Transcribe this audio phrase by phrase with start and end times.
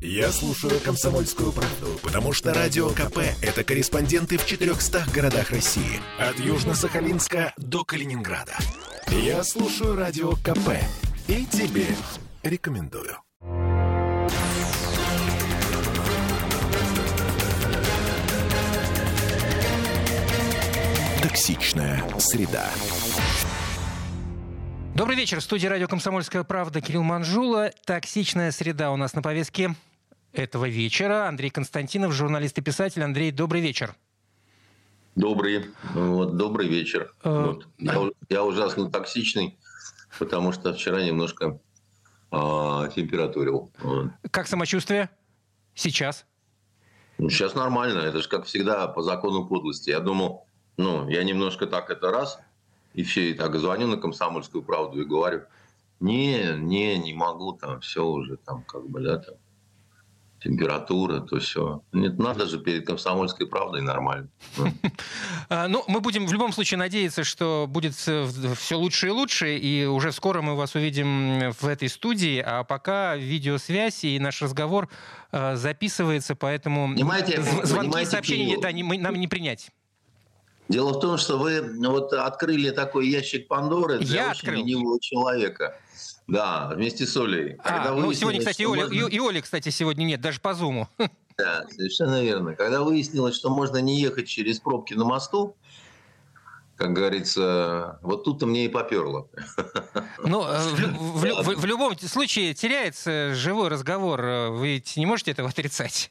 [0.00, 6.00] Я слушаю «Комсомольскую правду», потому что «Радио КП»— это корреспонденты в 400 городах России.
[6.20, 8.56] От Южно-Сахалинска до Калининграда.
[9.08, 10.78] Я слушаю «Радио КП»
[11.26, 11.86] и тебе
[12.44, 13.16] рекомендую.
[21.20, 22.70] Токсичная среда.
[24.94, 25.40] Добрый вечер.
[25.40, 27.72] В студии радио «Комсомольская правда» Кирилл Манжула.
[27.84, 29.74] Токсичная среда у нас на повестке
[30.32, 31.28] этого вечера.
[31.28, 33.02] Андрей Константинов, журналист и писатель.
[33.02, 33.94] Андрей, добрый вечер.
[35.14, 37.12] Добрый, вот, добрый вечер.
[37.24, 37.66] Э, вот.
[37.78, 39.58] я, я ужасно токсичный,
[40.18, 41.58] потому что вчера немножко
[42.30, 43.72] а, температурил.
[44.30, 45.10] Как самочувствие
[45.74, 46.24] сейчас?
[47.18, 47.98] Ну, сейчас нормально.
[47.98, 49.90] Это же, как всегда, по закону подлости.
[49.90, 52.38] Я думал, ну, я немножко так это раз,
[52.94, 55.42] и все, и так звоню на комсомольскую правду и говорю,
[56.00, 59.34] не, не, не могу, там все уже, там, как бы, да, там,
[60.42, 61.82] температура, то все.
[61.92, 64.28] Нет, надо же перед комсомольской правдой нормально.
[65.50, 69.86] А, ну, мы будем в любом случае надеяться, что будет все лучше и лучше, и
[69.86, 74.90] уже скоро мы вас увидим в этой студии, а пока видеосвязь и наш разговор
[75.32, 79.70] а, записывается, поэтому понимаете, звонки и сообщения да, нам не принять.
[80.68, 85.78] Дело в том, что вы вот открыли такой ящик Пандоры для Я очень ленивого человека.
[86.28, 87.56] Да, вместе с Олей.
[87.64, 88.94] А, ну, сегодня, кстати, и Оли, можно...
[88.94, 90.86] и, и Оли, кстати, сегодня нет, даже по Зуму.
[91.38, 92.54] Да, совершенно верно.
[92.54, 95.56] Когда выяснилось, что можно не ехать через пробки на мосту,
[96.78, 99.28] как говорится, вот тут-то мне и поперло.
[100.24, 104.20] Ну, э, в, в, в, в любом случае теряется живой разговор.
[104.50, 106.10] Вы ведь не можете этого отрицать.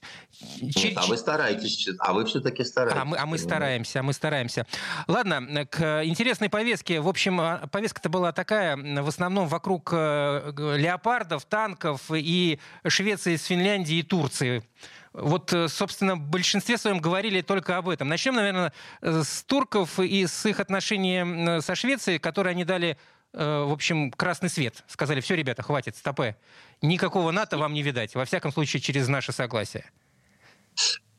[0.61, 3.01] Нет, а вы стараетесь, а вы все-таки стараетесь.
[3.01, 4.65] А мы, а мы стараемся, а мы стараемся.
[5.07, 7.01] Ладно, к интересной повестке.
[7.01, 13.45] В общем, а, повестка-то была такая, в основном вокруг э, леопардов, танков и Швеции, с
[13.45, 14.63] Финляндией и Турции.
[15.13, 18.07] Вот, э, собственно, в большинстве своем говорили только об этом.
[18.07, 22.97] Начнем, наверное, э, с турков и с их отношением э, со Швецией, которые они дали
[23.33, 24.83] в общем, красный свет.
[24.87, 26.37] Сказали, все, ребята, хватит, стопе.
[26.81, 28.15] Никакого НАТО вам не видать.
[28.15, 29.91] Во всяком случае, через наше согласие.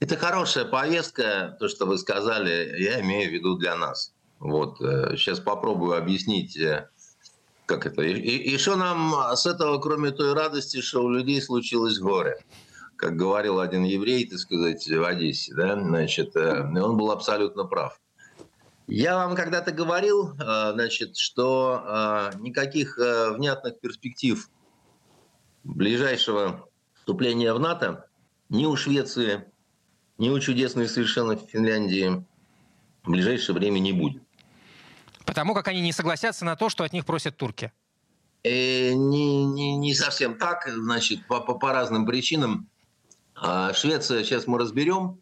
[0.00, 4.14] Это хорошая повестка, то, что вы сказали, я имею в виду для нас.
[4.40, 6.58] Вот, сейчас попробую объяснить,
[7.66, 8.02] как это.
[8.02, 12.38] И, и, что нам с этого, кроме той радости, что у людей случилось горе?
[12.98, 17.98] Как говорил один еврей, так сказать, в Одессе, да, значит, э, он был абсолютно прав.
[18.88, 24.50] Я вам когда-то говорил, э, значит, что э, никаких внятных перспектив
[25.62, 28.06] ближайшего вступления в НАТО
[28.48, 29.44] ни у Швеции,
[30.18, 32.24] ни у чудесной совершенно Финляндии
[33.04, 34.22] в ближайшее время не будет.
[35.24, 37.70] Потому как они не согласятся на то, что от них просят турки.
[38.42, 42.68] Э, не, не, не совсем так, значит, по, по, по разным причинам.
[43.40, 45.20] А Швеция, сейчас мы разберем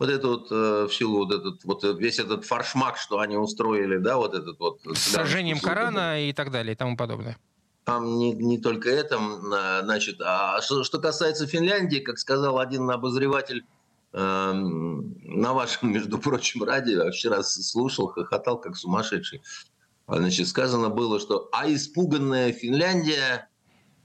[0.00, 3.98] вот это вот э, в силу вот этот вот весь этот фаршмак, что они устроили,
[3.98, 7.36] да, вот этот вот с сожжением Корана и так далее и тому подобное.
[7.84, 9.18] Там не, не только это,
[9.82, 13.66] значит, а что, что касается Финляндии, как сказал один обозреватель
[14.12, 19.42] э, на вашем, между прочим, радио, вчера слушал, хохотал как сумасшедший.
[20.08, 23.48] Значит, сказано было, что а испуганная Финляндия,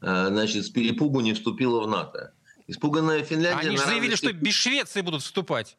[0.01, 2.33] э, значит, с перепугу не вступила в НАТО.
[2.67, 3.67] Испуганная Финляндия...
[3.67, 5.77] Они же заявили, что без Швеции будут вступать.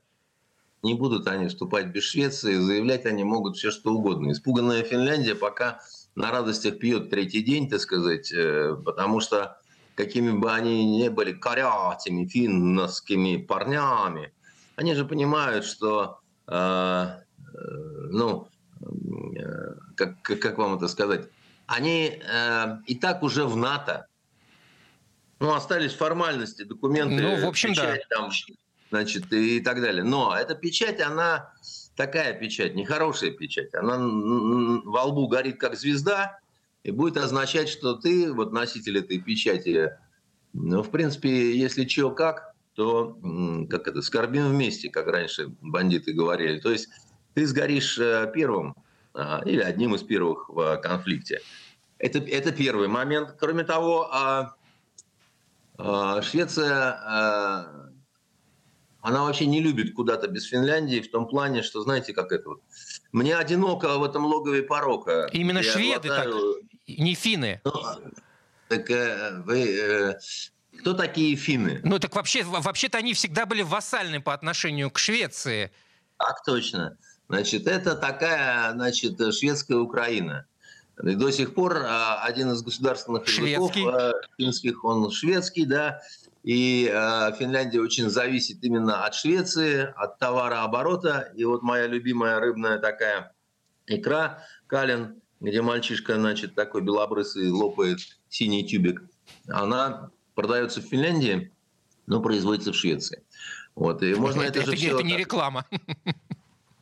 [0.82, 4.30] Не будут они вступать без Швеции, заявлять они могут все что угодно.
[4.30, 5.80] Испуганная Финляндия пока
[6.14, 9.58] на радостях пьет третий день, так сказать, э, потому что
[9.97, 14.32] какими бы они ни были корятыми финскими парнями,
[14.76, 17.18] они же понимают, что, э, э,
[18.10, 18.48] ну,
[18.80, 21.28] э, как, как вам это сказать,
[21.66, 24.06] они э, и так уже в НАТО,
[25.38, 28.16] ну, остались формальности, документы, ну, в общем, печать, да.
[28.16, 28.30] там,
[28.91, 30.02] значит, и так далее.
[30.02, 31.52] Но эта печать, она
[31.97, 33.74] такая печать, нехорошая печать.
[33.74, 36.38] Она во лбу горит как звезда
[36.84, 39.92] и будет означать, что ты, вот носитель этой печати,
[40.52, 43.18] ну, в принципе, если чего как, то,
[43.71, 46.60] как это, скорбим вместе, как раньше бандиты говорили.
[46.60, 46.89] То есть
[47.34, 48.77] ты сгоришь э, первым
[49.15, 51.41] а, или одним из первых в конфликте.
[51.98, 53.34] Это, это первый момент.
[53.39, 54.55] Кроме того, а,
[56.23, 57.91] Швеция, а,
[59.07, 62.63] она вообще не любит куда-то без Финляндии в том плане, что, знаете, как это вот.
[63.13, 65.28] Мне одиноко в этом логове порока.
[65.33, 66.55] Именно Я шведы глотаю...
[66.55, 67.61] так, не финны.
[67.65, 67.73] Ну,
[68.69, 69.78] так э, вы...
[69.78, 70.19] Э,
[70.78, 71.81] кто такие финны?
[71.84, 75.71] Ну так вообще, вообще-то они всегда были вассальны по отношению к Швеции.
[76.19, 76.99] Так точно.
[77.28, 80.47] Значит, это такая, значит, шведская Украина.
[81.03, 83.81] И до сих пор а, один из государственных шведский.
[83.81, 86.01] языков финских, он шведский, да.
[86.43, 91.33] И э, Финляндия очень зависит именно от Швеции, от товарооборота.
[91.34, 93.34] И вот моя любимая рыбная такая
[93.89, 99.03] икра Калин, где мальчишка, значит, такой белобрысый лопает синий тюбик,
[99.49, 101.53] она продается в Финляндии,
[102.07, 103.25] но производится в Швеции.
[103.75, 105.66] Вот, и можно это, это, же это, это не реклама.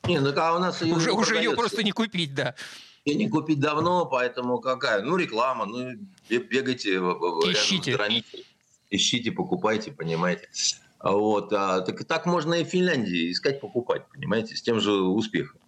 [0.07, 2.55] Не, ну а у нас ее уже, уже ее просто не купить, да.
[3.05, 5.03] И не купить давно, поэтому какая?
[5.03, 5.93] Ну, реклама, ну,
[6.29, 7.91] бегайте Ищите.
[7.91, 8.47] рядом с границей
[8.95, 10.49] ищите, покупайте, понимаете.
[11.03, 15.61] Вот, а, так, так можно и в Финляндии искать, покупать, понимаете, с тем же успехом.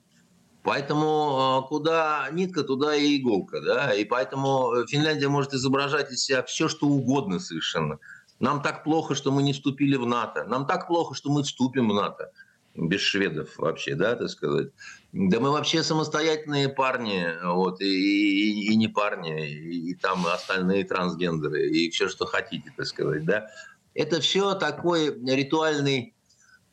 [0.62, 6.42] Поэтому а, куда нитка, туда и иголка, да, и поэтому Финляндия может изображать из себя
[6.42, 7.98] все, что угодно совершенно.
[8.40, 10.44] Нам так плохо, что мы не вступили в НАТО.
[10.44, 12.32] Нам так плохо, что мы вступим в НАТО.
[12.76, 14.68] Без шведов вообще, да, так сказать.
[15.12, 20.84] Да мы вообще самостоятельные парни, вот, и, и, и не парни, и, и там остальные
[20.84, 23.46] трансгендеры, и все, что хотите, так сказать, да.
[23.94, 26.14] Это все такой ритуальный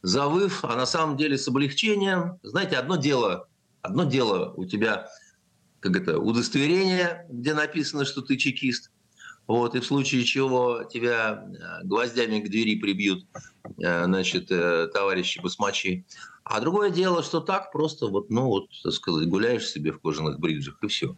[0.01, 2.37] завыв, а на самом деле с облегчением.
[2.43, 3.47] Знаете, одно дело,
[3.81, 5.07] одно дело у тебя,
[5.79, 8.91] как это, удостоверение, где написано, что ты чекист,
[9.47, 13.25] вот, и в случае чего тебя э, гвоздями к двери прибьют,
[13.77, 16.05] э, значит, э, товарищи басмачи.
[16.43, 20.39] А другое дело, что так просто вот, ну вот, так сказать, гуляешь себе в кожаных
[20.39, 21.15] бриджах и все.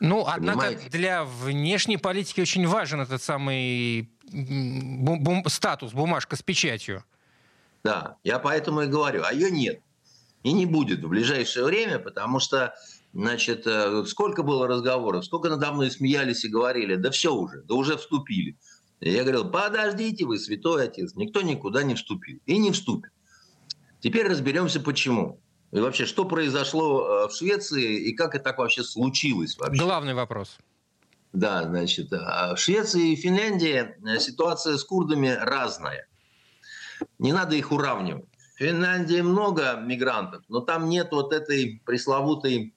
[0.00, 7.04] Ну, однако для внешней политики очень важен этот самый бум бум статус, бумажка с печатью.
[7.82, 9.80] Да, я поэтому и говорю, а ее нет.
[10.42, 12.74] И не будет в ближайшее время, потому что,
[13.12, 17.74] значит, э, сколько было разговоров, сколько надо мной смеялись и говорили, да все уже, да
[17.74, 18.56] уже вступили.
[19.00, 22.38] Я говорил, подождите вы, святой отец, никто никуда не вступил.
[22.46, 23.10] И не вступит.
[24.00, 25.40] Теперь разберемся, почему.
[25.72, 29.80] И вообще, что произошло э, в Швеции и как это так вообще случилось вообще?
[29.80, 30.58] Главный вопрос.
[31.32, 36.06] Да, значит, а в Швеции и Финляндии э, ситуация с курдами разная.
[37.18, 38.26] Не надо их уравнивать.
[38.54, 42.74] В Финляндии много мигрантов, но там нет вот этой пресловутой,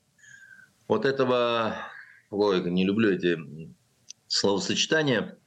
[0.87, 1.75] вот этого,
[2.29, 3.37] ой, не люблю эти
[4.27, 5.37] словосочетания,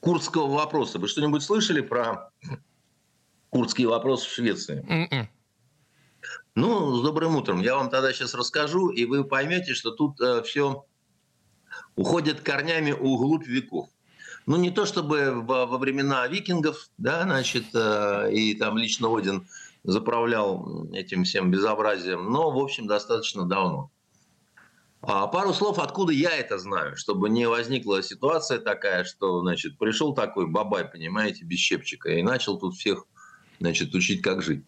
[0.00, 0.98] курдского вопроса.
[0.98, 2.30] Вы что-нибудь слышали про
[3.50, 4.82] курдский вопрос в Швеции.
[4.88, 5.08] Mm-mm.
[5.10, 5.28] М-м.
[6.54, 7.60] Ну, с добрым утром.
[7.60, 10.84] Я вам тогда сейчас расскажу, и вы поймете, что тут э, все
[11.96, 13.88] уходит корнями углубь веков.
[14.46, 19.46] Ну, не то чтобы во, во времена викингов, да, значит, э, и там лично Один
[19.84, 23.90] заправлял этим всем безобразием, но, в общем, достаточно давно.
[25.02, 30.14] А пару слов, откуда я это знаю, чтобы не возникла ситуация такая, что, значит, пришел
[30.14, 33.06] такой бабай, понимаете, без щепчика, и начал тут всех
[33.60, 34.64] значит, учить, как жить.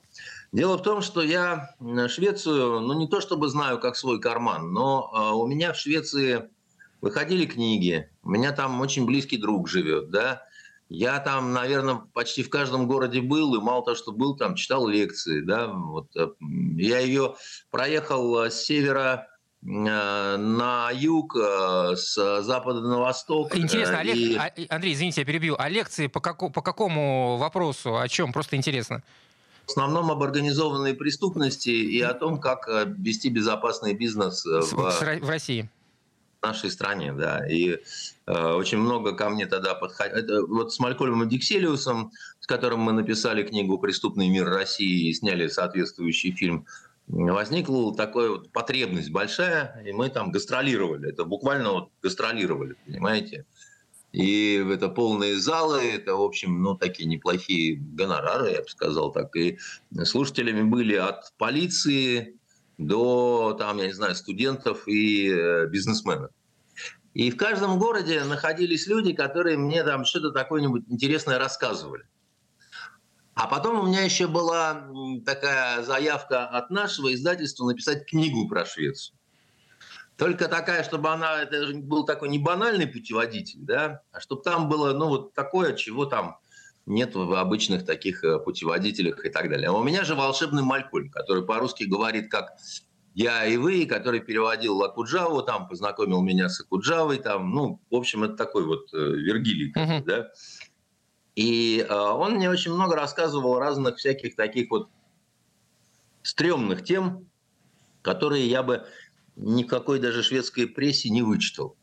[0.52, 1.75] Дело в том, что я
[2.08, 6.50] Швецию, ну не то чтобы знаю как свой карман, но а, у меня в Швеции
[7.00, 10.44] выходили книги, у меня там очень близкий друг живет, да,
[10.90, 14.87] я там, наверное, почти в каждом городе был, и мало того, что был там, читал
[14.87, 16.28] лекции, да, вот э,
[16.76, 17.35] я ее
[17.70, 19.31] проехал с севера э,
[19.62, 23.56] на юг, э, с запада на восток.
[23.56, 24.37] Интересно, Олег, и...
[24.37, 25.55] А, Андрей, извините, я перебью.
[25.59, 28.32] А лекции по, како, по какому вопросу, о чем?
[28.32, 29.03] Просто интересно.
[29.67, 32.69] В основном об организованной преступности и о том, как
[32.99, 35.70] вести безопасный бизнес в, в России
[36.43, 37.47] нашей стране, да.
[37.49, 37.79] И
[38.26, 40.47] э, очень много ко мне тогда подходило.
[40.47, 46.33] Вот с Малькольмом Дикселиусом, с которым мы написали книгу «Преступный мир России» и сняли соответствующий
[46.33, 46.66] фильм,
[47.09, 51.11] возникла такая вот потребность большая, и мы там гастролировали.
[51.11, 53.44] Это буквально вот гастролировали, понимаете?
[54.12, 59.35] И это полные залы, это, в общем, ну, такие неплохие гонорары, я бы сказал так.
[59.37, 59.59] И
[60.04, 62.38] слушателями были от полиции
[62.76, 66.30] до, там, я не знаю, студентов и э, бизнесменов.
[67.14, 72.04] И в каждом городе находились люди, которые мне там что-то такое-нибудь интересное рассказывали.
[73.34, 74.88] А потом у меня еще была
[75.24, 79.18] такая заявка от нашего издательства написать книгу про Швецию.
[80.18, 84.92] Только такая, чтобы она, это был такой не банальный путеводитель, да, а чтобы там было,
[84.92, 86.36] ну, вот такое, чего там
[86.84, 89.68] нет в обычных таких э, путеводителях и так далее.
[89.68, 92.56] А у меня же волшебный Малькольм, который по-русски говорит как
[93.14, 98.24] я и вы, который переводил Лакуджаву, там познакомил меня с Акуджавой, там, ну, в общем,
[98.24, 100.04] это такой вот э, Вергилий, uh-huh.
[100.04, 100.28] да.
[101.34, 104.90] И э, он мне очень много рассказывал разных всяких таких вот
[106.22, 107.26] стрёмных тем,
[108.02, 108.86] которые я бы
[109.36, 111.76] никакой даже шведской прессе не вычитал.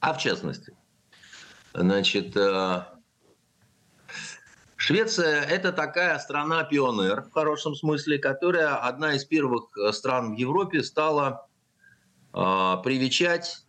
[0.00, 0.76] А в частности,
[1.72, 2.84] значит, э,
[4.78, 10.82] Швеция– это такая страна-пионер, в хорошем смысле, которая одна из первых э, стран в Европе
[10.82, 11.48] стала
[12.32, 13.64] привечать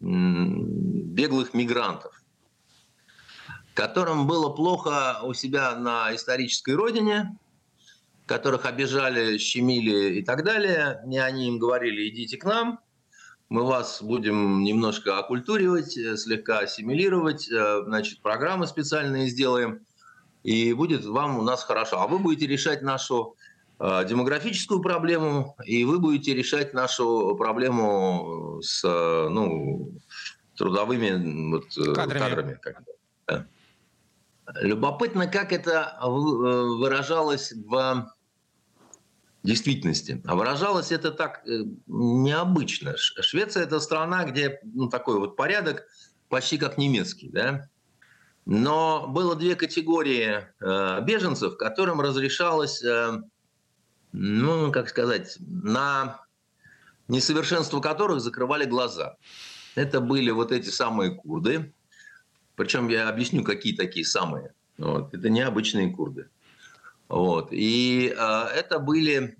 [0.00, 2.17] беглых мигрантов.
[3.78, 7.38] Которым было плохо у себя на исторической родине,
[8.26, 11.00] которых обижали, щемили и так далее.
[11.08, 12.80] И они им говорили, идите к нам,
[13.48, 19.86] мы вас будем немножко оккультуривать, э, слегка ассимилировать, э, значит, программы специальные сделаем,
[20.42, 22.00] и будет вам у нас хорошо.
[22.00, 23.36] А вы будете решать нашу
[23.78, 29.92] э, демографическую проблему, и вы будете решать нашу проблему с ну,
[30.56, 32.18] трудовыми вот, кадрами.
[32.18, 32.58] кадрами
[33.28, 33.46] да.
[34.54, 38.12] Любопытно, как это выражалось в
[39.42, 40.22] действительности.
[40.26, 42.96] А выражалось это так э, необычно.
[42.96, 45.86] Швеция– это страна, где ну, такой вот порядок
[46.28, 47.30] почти как немецкий.
[47.30, 47.68] Да?
[48.46, 53.22] Но было две категории э, беженцев, которым разрешалось, э,
[54.12, 56.20] ну, как сказать, на
[57.06, 59.16] несовершенство которых закрывали глаза.
[59.74, 61.72] Это были вот эти самые курды.
[62.58, 64.52] Причем я объясню, какие такие самые.
[64.78, 65.14] Вот.
[65.14, 66.28] Это необычные курды.
[67.08, 67.50] Вот.
[67.52, 69.38] И э, это были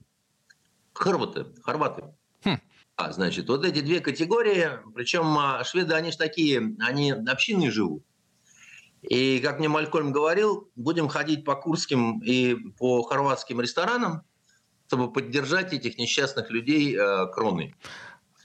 [0.93, 1.47] хорваты.
[1.65, 2.05] хорваты.
[2.45, 2.61] Хм.
[2.95, 8.05] А, значит, вот эти две категории, причем а, шведы, они же такие, они общинные живут.
[9.03, 14.23] И, как мне Малькольм говорил, будем ходить по курским и по хорватским ресторанам,
[14.87, 17.75] чтобы поддержать этих несчастных людей э, кроной.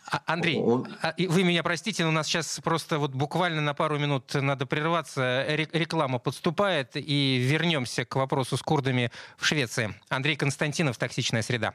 [0.05, 0.62] А, Андрей,
[1.01, 4.65] а, вы меня простите, но у нас сейчас просто вот буквально на пару минут надо
[4.65, 5.45] прерваться.
[5.48, 9.93] Реклама подступает, и вернемся к вопросу с курдами в Швеции.
[10.10, 11.74] Андрей Константинов, «Токсичная среда».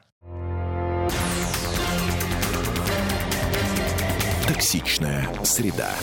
[4.46, 5.94] Токсичная среда.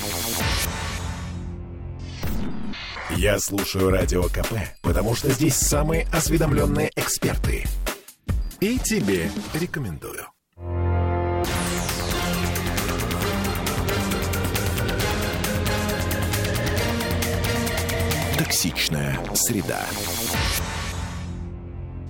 [3.18, 7.66] Я слушаю Радио КП, потому что здесь самые осведомленные эксперты.
[8.60, 10.15] И тебе рекомендую.
[18.46, 19.84] Токсичная среда.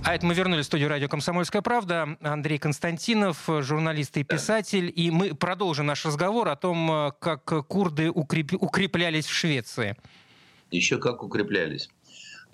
[0.04, 2.18] А это мы вернулись в студию радио «Комсомольская правда».
[2.20, 4.92] Андрей Константинов, журналист и писатель.
[4.94, 8.52] И мы продолжим наш разговор о том, как курды укреп...
[8.52, 9.96] укреплялись в Швеции.
[10.70, 11.88] Еще как укреплялись.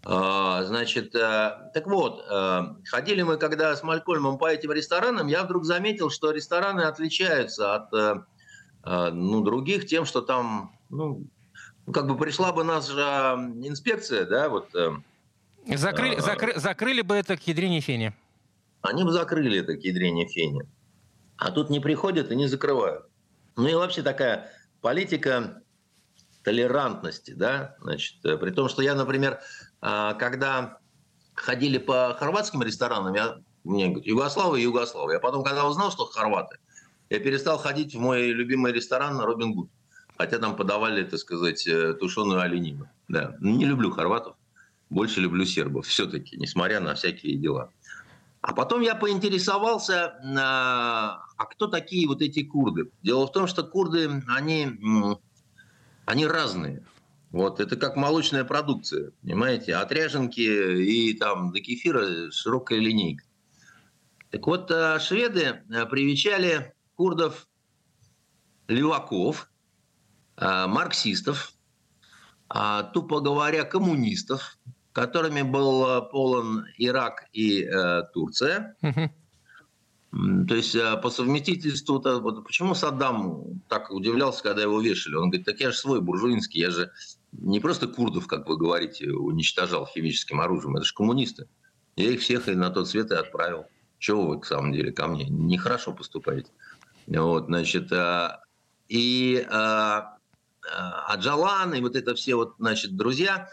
[0.04, 5.42] А, значит, э, так вот, э, ходили мы когда с Малькольмом по этим ресторанам, я
[5.42, 11.26] вдруг заметил, что рестораны отличаются от э, ну, других тем, что там ну,
[11.90, 14.74] как бы пришла бы наша инспекция, да, вот...
[14.74, 14.96] Э,
[15.66, 18.14] закрыли, а, закры, закрыли бы это к ядрине фене.
[18.82, 20.66] Они бы закрыли это к ядрине фене.
[21.36, 23.06] А тут не приходят и не закрывают.
[23.56, 25.62] Ну и вообще такая политика
[26.44, 29.40] толерантности, да, значит, э, при том, что я, например,
[29.80, 30.78] а, когда
[31.34, 35.14] ходили по хорватским ресторанам, я, мне говорят, Югославы, Югославы.
[35.14, 36.58] Я потом, когда узнал, что хорваты,
[37.10, 39.70] я перестал ходить в мой любимый ресторан Робин Гуд
[40.22, 42.88] хотя там подавали, так сказать, э, тушеную оленину.
[43.08, 43.36] Да.
[43.40, 44.36] Не люблю хорватов,
[44.88, 47.70] больше люблю сербов все-таки, несмотря на всякие дела.
[48.40, 52.90] А потом я поинтересовался, а, а кто такие вот эти курды?
[53.02, 54.78] Дело в том, что курды, они,
[56.06, 56.86] они разные.
[57.32, 59.74] Вот это как молочная продукция, понимаете?
[59.74, 63.24] От ряженки и там до кефира широкая линейка.
[64.30, 67.48] Так вот, э, шведы э, привечали курдов
[68.68, 69.48] леваков,
[70.38, 71.52] марксистов,
[72.54, 74.58] а, тупо говоря, коммунистов,
[74.92, 78.76] которыми был э, полон Ирак и э, Турция.
[80.10, 85.14] То есть э, по совместительству, вот почему Саддам так удивлялся, когда его вешали?
[85.14, 86.92] Он говорит, так я же свой буржуинский, я же
[87.32, 91.48] не просто курдов, как вы говорите, уничтожал химическим оружием, это же коммунисты.
[91.96, 93.64] Я их всех и на тот свет и отправил.
[93.98, 95.24] Чего вы, к самом деле, ко мне?
[95.24, 96.50] Нехорошо поступаете.
[97.06, 97.90] Вот, значит,
[98.88, 99.46] и
[100.70, 103.48] Аджалан и вот это все вот, значит, друзья,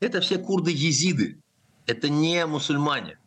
[0.00, 1.40] это все курды-езиды.
[1.86, 3.18] Это не мусульмане.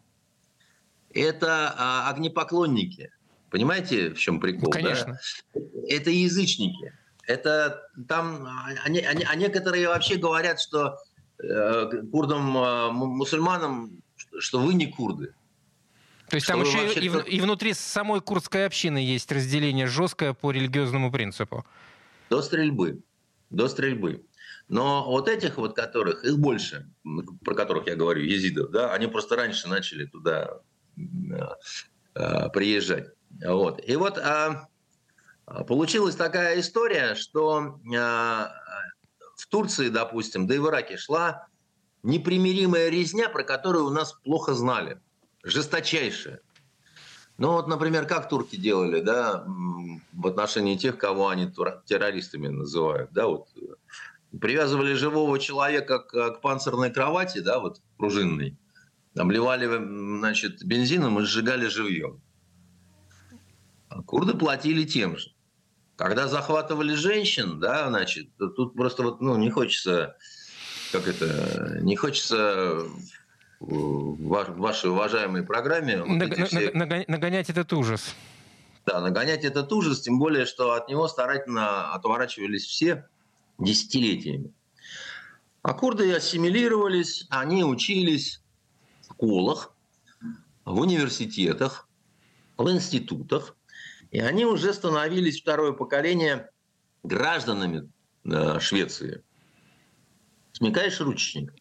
[1.13, 3.12] Это а, огнепоклонники.
[3.50, 4.65] Понимаете, в чем прикол?
[4.65, 5.20] Ну, конечно.
[5.53, 5.62] Да?
[5.88, 6.94] Это язычники.
[7.25, 8.48] Это там,
[8.84, 10.98] они, они, а некоторые вообще говорят, что
[11.41, 14.01] э, курдам, э, мусульманам,
[14.39, 15.34] что вы не курды.
[16.29, 21.12] То есть там еще и, и внутри самой курдской общины есть разделение жесткое по религиозному
[21.12, 21.65] принципу.
[22.29, 23.01] До стрельбы
[23.50, 24.25] до стрельбы.
[24.68, 26.89] Но вот этих вот, которых, их больше,
[27.44, 30.60] про которых я говорю, езидов, да, они просто раньше начали туда
[31.32, 31.58] а,
[32.13, 33.10] а, приезжать.
[33.46, 33.82] Вот.
[33.88, 34.68] И вот а,
[35.68, 38.51] получилась такая история, что а,
[39.38, 41.48] в Турции, допустим, да и в Ираке шла
[42.04, 45.00] непримиримая резня, про которую у нас плохо знали,
[45.44, 46.42] жесточайшая.
[47.38, 49.46] Ну вот, например, как турки делали, да,
[50.13, 51.51] в отношении тех, кого они
[51.86, 53.48] террористами называют, да, вот
[54.41, 58.58] привязывали живого человека к, к панцирной кровати, да, вот пружинной,
[59.15, 59.67] обливали,
[60.20, 62.22] значит, бензином и сжигали живьем.
[63.89, 65.32] А курды платили тем же.
[65.96, 70.17] Когда захватывали женщин, да, значит, тут просто вот, ну, не хочется,
[70.91, 72.84] как это, не хочется
[73.59, 76.03] в вашей уважаемой программе...
[76.03, 76.71] Наг, вот все...
[76.71, 78.15] Нагонять этот ужас.
[78.85, 83.07] Да, нагонять этот ужас, тем более, что от него старательно отворачивались все
[83.57, 84.53] десятилетиями.
[85.61, 88.41] А курды ассимилировались, они учились
[89.01, 89.73] в школах,
[90.63, 91.89] в университетах,
[92.57, 93.57] в институтах,
[94.11, 96.49] и они уже становились второе поколение
[97.03, 97.89] гражданами
[98.23, 99.23] э, Швеции.
[100.53, 101.53] Смекаешь ручечник?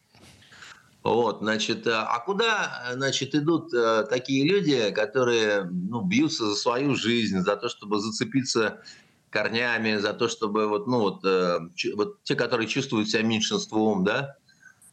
[1.07, 6.97] Вот, значит, э, а куда, значит, идут э, такие люди, которые ну, бьются за свою
[6.97, 8.83] жизнь, за то, чтобы зацепиться
[9.31, 11.61] корнями, за то, чтобы вот, ну вот, э,
[11.95, 14.37] вот те, которые чувствуют себя меньшинством, да,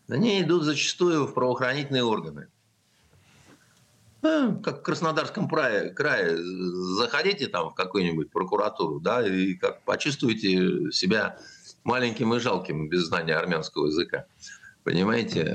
[0.07, 2.47] они идут зачастую в правоохранительные органы.
[4.21, 11.39] Как в Краснодарском крае, крае заходите там в какую-нибудь прокуратуру, да, и как почувствуете себя
[11.83, 14.27] маленьким и жалким без знания армянского языка.
[14.83, 15.45] Понимаете?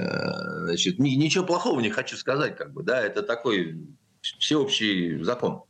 [0.64, 3.86] Значит, ничего плохого не хочу сказать, как бы, да, это такой
[4.20, 5.62] всеобщий закон.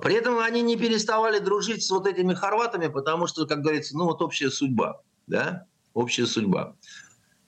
[0.00, 4.04] При этом они не переставали дружить с вот этими хорватами, потому что, как говорится, ну
[4.04, 6.76] вот общая судьба, да, общая судьба.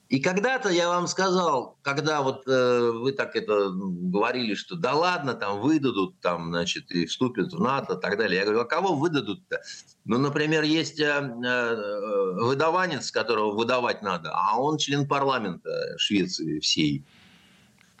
[0.07, 5.33] И когда-то я вам сказал, когда вот э, вы так это говорили, что да ладно,
[5.33, 8.37] там выдадут, там, значит, и вступят в НАТО и так далее.
[8.37, 9.61] Я говорю, а кого выдадут-то?
[10.05, 17.03] Ну, например, есть э, э, выдаванец, которого выдавать надо, а он член парламента Швеции всей.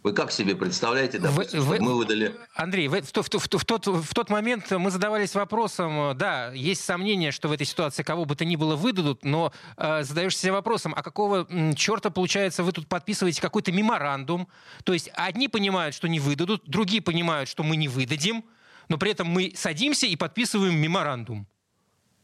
[0.05, 2.35] Вы как себе представляете, допустим, вы, вы, мы выдали...
[2.53, 6.83] Андрей, вы, в, в, в, в, тот, в тот момент мы задавались вопросом, да, есть
[6.83, 10.51] сомнение, что в этой ситуации кого бы то ни было выдадут, но э, задаешься себе
[10.51, 14.47] вопросом, а какого черта, получается, вы тут подписываете какой-то меморандум?
[14.83, 18.45] То есть одни понимают, что не выдадут, другие понимают, что мы не выдадим,
[18.89, 21.47] но при этом мы садимся и подписываем меморандум.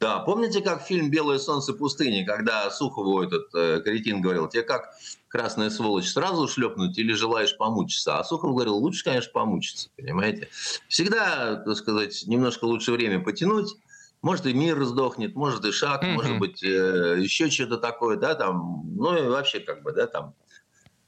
[0.01, 4.95] Да, помните, как фильм «Белое солнце пустыни», когда Сухову этот э, кретин говорил, тебе как,
[5.27, 8.17] красная сволочь, сразу шлепнуть или желаешь помучиться?
[8.17, 10.49] А Сухов говорил, лучше, конечно, помучиться, понимаете?
[10.87, 13.75] Всегда, так сказать, немножко лучше время потянуть,
[14.23, 16.13] может, и мир сдохнет, может, и шаг, mm-hmm.
[16.13, 20.33] может быть, э, еще что-то такое, да, там, ну, и вообще, как бы, да, там,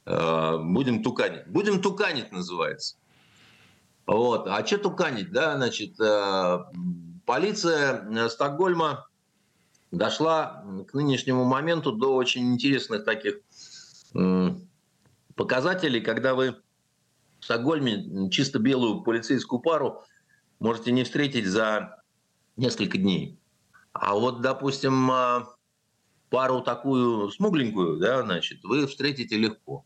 [0.06, 1.48] э, будем туканить.
[1.48, 2.98] Будем туканить, называется.
[4.06, 4.48] Вот.
[4.48, 6.60] А что туканить, да, значит, э,
[7.26, 9.08] полиция э, Стокгольма
[9.92, 13.40] дошла к нынешнему моменту до очень интересных таких
[15.36, 16.56] показателей, когда вы
[17.40, 20.04] в Стокгольме чисто белую полицейскую пару
[20.60, 22.04] можете не встретить за
[22.56, 23.38] несколько дней.
[23.92, 25.56] А вот, допустим, а,
[26.30, 29.86] пару такую смугленькую, да, значит, вы встретите легко.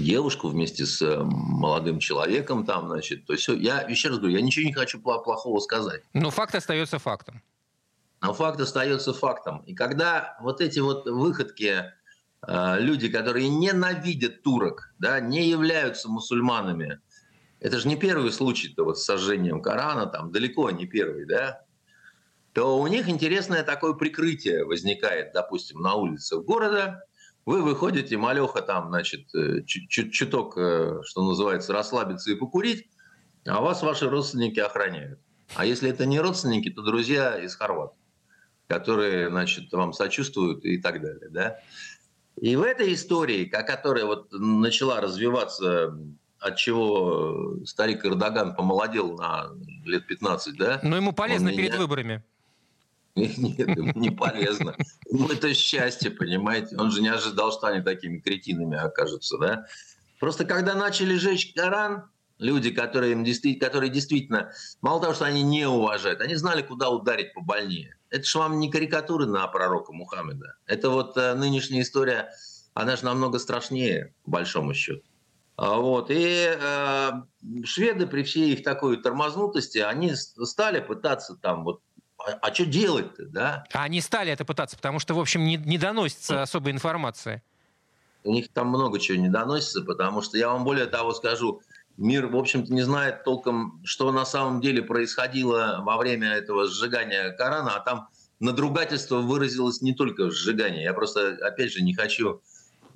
[0.00, 3.26] Девушку вместе с э, молодым человеком там, значит.
[3.26, 6.02] То есть я еще раз говорю, я ничего не хочу плохого сказать.
[6.14, 7.42] Но факт остается фактом.
[8.22, 9.62] Но факт остается фактом.
[9.66, 11.84] И когда вот эти вот выходки,
[12.46, 17.00] э, люди, которые ненавидят турок, да, не являются мусульманами,
[17.60, 21.62] это же не первый случай-то вот с сожжением Корана, там далеко не первый, да,
[22.52, 27.04] то у них интересное такое прикрытие возникает, допустим, на улицах города,
[27.46, 32.88] вы выходите, малеха там, значит, э, чуток, э, что называется, расслабиться и покурить,
[33.46, 35.18] а вас ваши родственники охраняют.
[35.54, 37.92] А если это не родственники, то друзья из Хорват,
[38.68, 41.58] которые, значит, вам сочувствуют и так далее, да.
[42.40, 45.98] И в этой истории, которая вот начала развиваться,
[46.38, 49.50] от чего старик Эрдоган помолодел на
[49.84, 50.80] лет 15, да?
[50.82, 51.78] Но ему полезно перед меня...
[51.78, 52.22] выборами.
[53.36, 54.76] Нет, ему не полезно.
[55.10, 56.76] Ему это счастье, понимаете?
[56.76, 59.66] Он же не ожидал, что они такими кретинами окажутся, да?
[60.18, 65.42] Просто когда начали жечь Коран, люди, которые, им действительно, которые действительно, мало того, что они
[65.42, 67.96] не уважают, они знали, куда ударить побольнее.
[68.10, 70.56] Это же вам не карикатуры на пророка Мухаммеда.
[70.66, 72.30] Это вот э, нынешняя история,
[72.74, 75.02] она же намного страшнее, по большому счету.
[75.60, 76.10] А вот.
[76.10, 77.10] И э,
[77.64, 81.82] шведы при всей их такой тормознутости, они стали пытаться там вот
[82.26, 83.64] а, а что делать-то, да?
[83.72, 87.42] А они стали это пытаться, потому что, в общем, не, не доносится особой информации.
[88.24, 91.62] У них там много чего не доносится, потому что я вам более того скажу,
[91.96, 97.30] мир, в общем-то, не знает толком, что на самом деле происходило во время этого сжигания
[97.32, 100.82] Корана, а там надругательство выразилось не только в сжигании.
[100.82, 102.42] Я просто, опять же, не хочу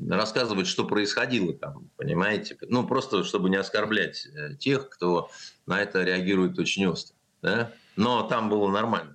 [0.09, 2.59] рассказывать, что происходило там, понимаете?
[2.69, 5.31] Ну, просто чтобы не оскорблять э, тех, кто
[5.67, 7.17] на это реагирует очень остро.
[7.41, 7.71] Да?
[7.97, 9.14] но там было нормально.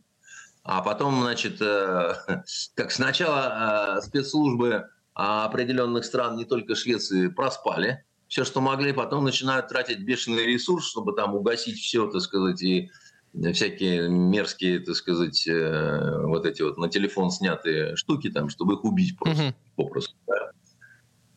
[0.71, 2.13] А потом, значит, э,
[2.75, 9.69] как сначала э, спецслужбы определенных стран, не только Швеции, проспали все, что могли, потом начинают
[9.69, 12.91] тратить бешеный ресурс, чтобы там угасить все, так сказать, и
[13.51, 18.83] всякие мерзкие, так сказать, э, вот эти вот на телефон снятые штуки, там, чтобы их
[18.83, 19.53] убить просто, mm-hmm.
[19.75, 20.15] попросту.
[20.27, 20.51] Да.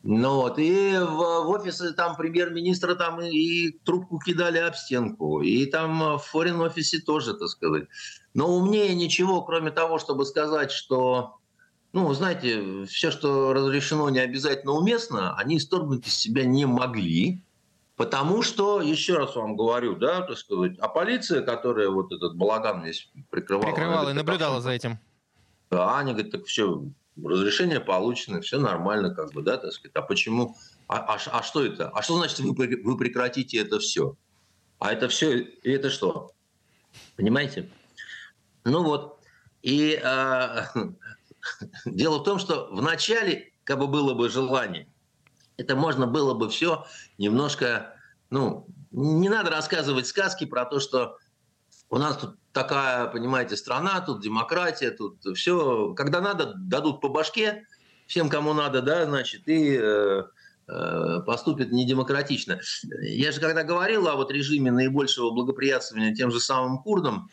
[0.04, 5.42] Ну вот, и в, в офисы там премьер-министра там и, и трубку кидали об стенку,
[5.42, 7.84] и там в форин-офисе тоже, так сказать.
[8.34, 11.36] Но умнее ничего, кроме того, чтобы сказать, что,
[11.92, 17.44] ну, знаете, все, что разрешено, не обязательно уместно, они исторгнуть из себя не могли,
[17.94, 22.82] потому что, еще раз вам говорю, да, так сказать, а полиция, которая вот этот балаган
[22.82, 23.66] весь прикрывала...
[23.66, 24.98] Прикрывала и наблюдала за этим.
[25.70, 26.86] Да, они говорят, так все,
[27.22, 29.94] разрешение получено, все нормально, как бы, да, так сказать.
[29.94, 30.56] А почему?
[30.88, 31.88] А, а, а что это?
[31.90, 34.16] А что значит вы, вы прекратите это все?
[34.78, 36.32] А это все, и это что?
[37.16, 37.70] Понимаете?
[38.64, 39.20] Ну вот.
[39.62, 40.62] И э,
[41.86, 44.88] дело в том, что вначале, как бы было бы желание,
[45.56, 46.86] это можно было бы все
[47.18, 47.94] немножко,
[48.30, 51.18] ну, не надо рассказывать сказки про то, что
[51.88, 55.94] у нас тут такая, понимаете, страна, тут демократия, тут все.
[55.94, 57.66] Когда надо, дадут по башке
[58.06, 60.22] всем, кому надо, да, значит, и э,
[60.68, 62.60] э, поступят недемократично.
[63.00, 67.30] Я же когда говорил о вот режиме наибольшего благоприятствования тем же самым курдам,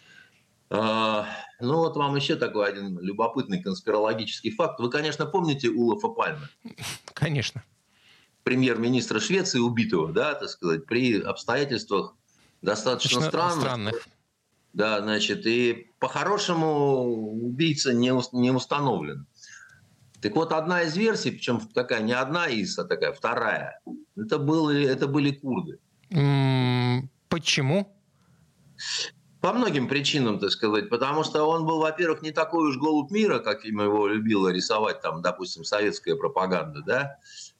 [0.69, 1.23] э,
[1.59, 4.79] ну вот вам еще такой один любопытный конспирологический факт.
[4.79, 6.47] Вы, конечно, помните Улафа Пальме?
[7.13, 7.63] Конечно.
[8.43, 12.15] Премьер-министра Швеции убитого, да, так сказать, при обстоятельствах
[12.61, 13.61] достаточно странных.
[13.61, 14.07] странных
[14.73, 19.25] да, значит, и по-хорошему убийца не, не установлен.
[20.21, 23.79] Так вот, одна из версий, причем такая не одна из, а такая вторая,
[24.17, 25.79] это были, это были курды.
[27.29, 27.95] Почему?
[29.41, 30.89] По многим причинам, так сказать.
[30.89, 35.21] Потому что он был, во-первых, не такой уж голубь мира, как его любила рисовать, там,
[35.21, 37.17] допустим, советская пропаганда, да.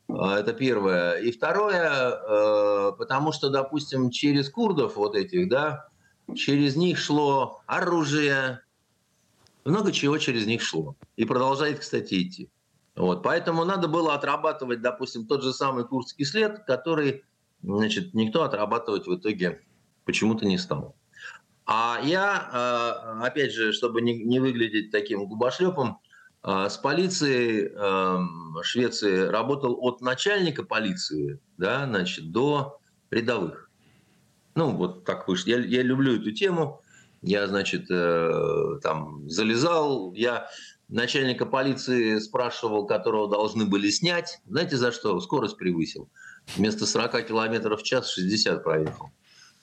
[0.09, 1.19] А, это первое.
[1.19, 5.87] И второе, э, потому что, допустим, через курдов вот этих, да,
[6.35, 8.61] через них шло оружие,
[9.65, 10.95] много чего через них шло.
[11.15, 12.49] И продолжает, кстати, идти.
[12.95, 13.23] Вот.
[13.23, 17.23] Поэтому надо было отрабатывать, допустим, тот же самый курский след, который
[17.61, 19.61] значит, никто отрабатывать в итоге
[20.05, 20.95] почему-то не стал.
[21.65, 22.49] А я,
[23.21, 25.99] э, опять же, чтобы не выглядеть таким губошлепом,
[26.43, 32.79] э, с полицией эм, Швеции работал от начальника полиции да, значит, до
[33.11, 33.68] рядовых.
[34.59, 35.51] Ну, вот так вышло.
[35.51, 36.81] Я, я люблю эту тему.
[37.21, 40.11] Я, значит, э, там залезал.
[40.11, 40.49] Я
[40.89, 44.41] начальника полиции спрашивал, которого должны были снять.
[44.49, 45.17] Знаете, за что?
[45.21, 46.09] Скорость превысил.
[46.57, 49.11] Вместо 40 километров в час 60 проехал.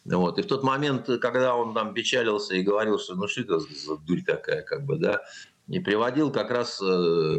[0.06, 0.38] Вот.
[0.38, 3.98] И в тот момент, когда он там печалился и говорил, что ну что это за
[3.98, 5.20] дурь такая, как бы, да,
[5.68, 7.36] и приводил как раз, э,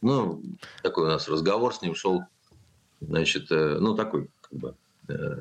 [0.00, 0.42] ну,
[0.82, 2.22] такой у нас разговор с ним шел,
[3.00, 4.74] значит, э, ну, такой, как бы,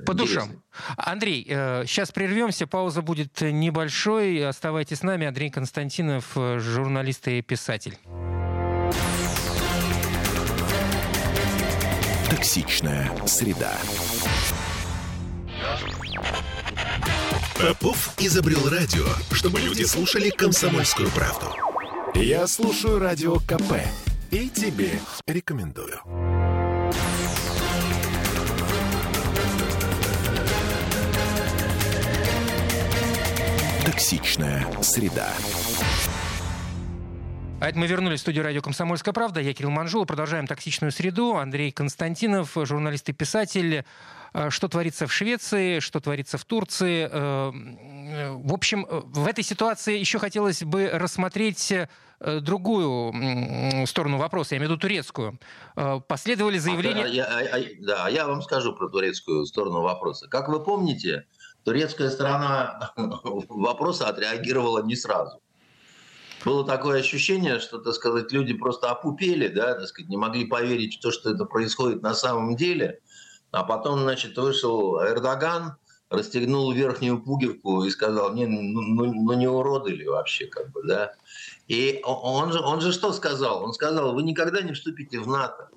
[0.06, 0.64] По душам.
[0.96, 4.48] Андрей, сейчас э, прервемся, пауза будет небольшой.
[4.48, 5.28] Оставайтесь с нами.
[5.28, 7.98] Андрей Константинов, э, журналист и писатель.
[12.30, 13.74] Токсичная среда.
[17.60, 21.48] Попов изобрел радио, чтобы люди слушали комсомольскую правду.
[22.14, 23.82] Я слушаю радио КП
[24.32, 26.27] и тебе рекомендую.
[33.98, 35.28] Токсичная среда.
[37.60, 39.42] А это мы вернулись в студию радио «Комсомольская правда».
[39.42, 40.06] Я Кирилл Манжул.
[40.06, 41.36] Продолжаем «Токсичную среду».
[41.36, 43.84] Андрей Константинов, журналист и писатель.
[44.34, 47.10] Э, что творится в Швеции, что творится в Турции.
[47.12, 47.52] Э,
[48.32, 51.88] в общем, в этой ситуации еще хотелось бы рассмотреть э,
[52.42, 55.40] другую сторону вопроса, я имею в виду турецкую.
[56.08, 57.04] Последовали заявления...
[57.04, 60.28] А, я, а, да, я вам скажу про турецкую сторону вопроса.
[60.28, 61.26] Как вы помните,
[61.68, 65.42] турецкая сторона вопроса отреагировала не сразу.
[66.46, 70.98] Было такое ощущение, что, так сказать, люди просто опупели, да, так сказать, не могли поверить
[70.98, 73.02] в то, что это происходит на самом деле.
[73.52, 75.76] А потом, значит, вышел Эрдоган,
[76.10, 80.84] расстегнул верхнюю пуговку и сказал, не, ну, ну, ну не уроды ли вообще, как бы,
[80.84, 81.16] да.
[81.68, 83.62] И он же, он же что сказал?
[83.66, 85.68] Он сказал, вы никогда не вступите в НАТО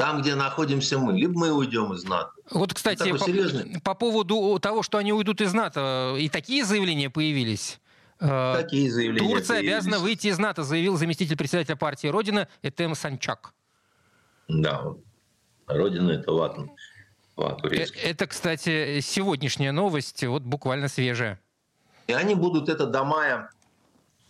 [0.00, 1.12] там, где находимся мы.
[1.12, 2.32] Либо мы уйдем из НАТО.
[2.50, 7.80] Вот, кстати, по, по поводу того, что они уйдут из НАТО, и такие заявления появились.
[8.18, 9.72] Э, такие заявления Турция появились.
[9.72, 13.54] обязана выйти из НАТО, заявил заместитель председателя партии Родина Этем Санчак.
[14.48, 14.94] Да,
[15.66, 16.66] Родина это ватн.
[17.36, 21.40] Э, это, кстати, сегодняшняя новость, вот буквально свежая.
[22.06, 23.50] И они будут это до мая,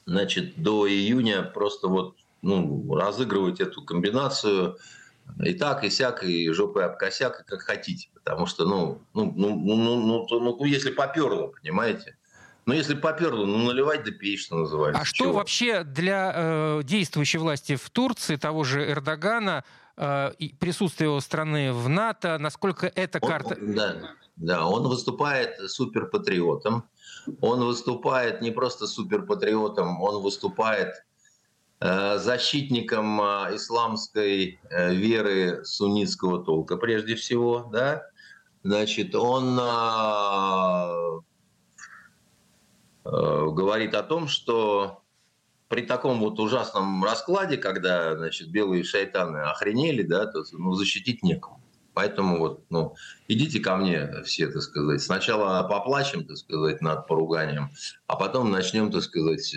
[0.06, 4.76] значит, до июня просто вот ну, разыгрывать эту комбинацию
[5.44, 8.08] и так, и сяк, и жопой об косяк, как хотите.
[8.14, 12.16] Потому что, ну, ну, ну, ну, ну, ну, ну если поперло, понимаете?
[12.66, 15.00] Ну, если поперло, ну, наливать да пей, что называется.
[15.00, 15.32] А что Чего?
[15.34, 19.64] вообще для э, действующей власти в Турции, того же Эрдогана,
[19.96, 23.56] э, присутствие его страны в НАТО, насколько эта карта...
[23.60, 23.96] Он, да,
[24.36, 26.84] да, он выступает суперпатриотом.
[27.40, 31.04] Он выступает не просто суперпатриотом, он выступает
[31.80, 38.02] защитником э, исламской э, веры суннитского толка, прежде всего, да,
[38.62, 39.56] значит, он
[43.02, 45.02] говорит о том, что
[45.68, 51.62] при таком вот ужасном раскладе, когда, значит, белые шайтаны охренели, да, то ну, защитить некому.
[51.94, 52.94] Поэтому вот, ну,
[53.26, 55.00] идите ко мне все, так сказать.
[55.00, 57.70] Сначала поплачем, так сказать, над поруганием,
[58.06, 59.56] а потом начнем, так сказать,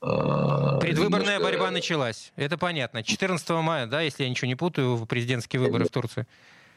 [0.00, 1.42] Предвыборная немножко...
[1.42, 2.32] борьба началась.
[2.36, 3.02] Это понятно.
[3.02, 6.26] 14 мая, да, если я ничего не путаю, президентские выборы в Турции.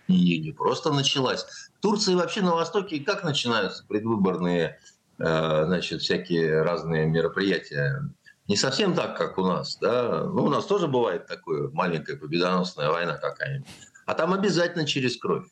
[0.10, 1.44] Не, не просто началась.
[1.44, 4.80] В Турции вообще на Востоке как начинаются предвыборные,
[5.20, 8.10] э, значит, всякие разные мероприятия?
[8.50, 10.26] Не совсем так, как у нас, да.
[10.26, 13.68] Ну, у нас тоже бывает такое маленькая победоносная война какая-нибудь.
[14.06, 15.46] А там обязательно через кровь.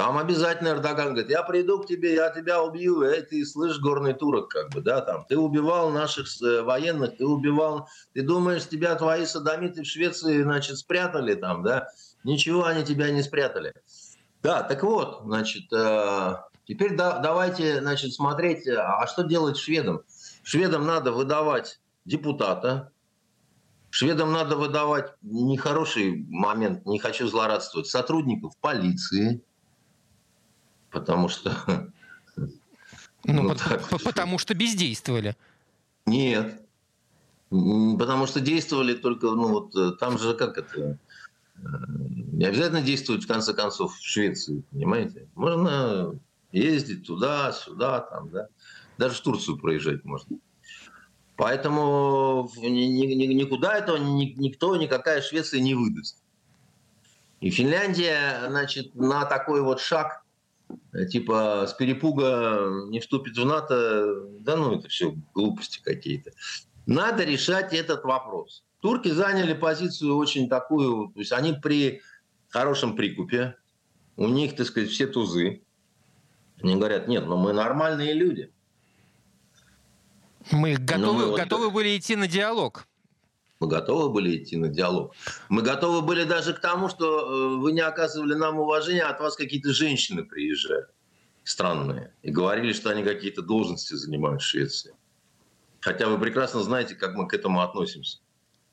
[0.00, 4.14] Там обязательно Эрдоган говорит, я приду к тебе, я тебя убью, эй, ты слышь, горный
[4.14, 8.94] турок, как бы, да, там, ты убивал наших э, военных, ты убивал, ты думаешь, тебя
[8.94, 11.88] твои садомиты в Швеции, значит, спрятали там, да,
[12.24, 13.74] ничего они тебя не спрятали.
[14.42, 16.36] Да, так вот, значит, э,
[16.66, 20.00] теперь да, давайте, значит, смотреть, а что делать шведам?
[20.42, 22.90] Шведам надо выдавать депутата,
[23.90, 29.44] шведам надо выдавать, нехороший момент, не хочу злорадствовать, сотрудников полиции,
[30.90, 31.54] потому что...
[33.24, 35.36] Ну, ну так, потому что бездействовали.
[36.06, 36.62] Нет.
[37.50, 40.80] Потому что действовали только, ну вот э, там же как это...
[40.80, 40.96] Э,
[42.32, 45.26] не обязательно действовать, в конце концов, в Швеции, понимаете?
[45.34, 46.18] Можно
[46.52, 48.48] ездить туда, сюда, там, да.
[48.96, 50.38] Даже в Турцию проезжать можно.
[51.36, 56.22] Поэтому никуда этого никто, никакая Швеция не выдаст.
[57.40, 60.22] И Финляндия, значит, на такой вот шаг
[61.10, 66.32] типа с перепуга не вступит в НАТО, да ну это все глупости какие-то.
[66.86, 68.64] Надо решать этот вопрос.
[68.80, 72.00] Турки заняли позицию очень такую, то есть они при
[72.48, 73.56] хорошем прикупе,
[74.16, 75.62] у них, так сказать, все тузы.
[76.62, 78.52] Они говорят, нет, но мы нормальные люди.
[80.50, 81.74] Мы готовы, мы готовы вот...
[81.74, 82.86] были идти на диалог.
[83.60, 85.14] Мы готовы были идти на диалог.
[85.50, 89.20] Мы готовы были даже к тому, что э, вы не оказывали нам уважения, а от
[89.20, 90.86] вас какие-то женщины приезжали
[91.44, 94.94] странные и говорили, что они какие-то должности занимают в Швеции.
[95.80, 98.18] Хотя вы прекрасно знаете, как мы к этому относимся.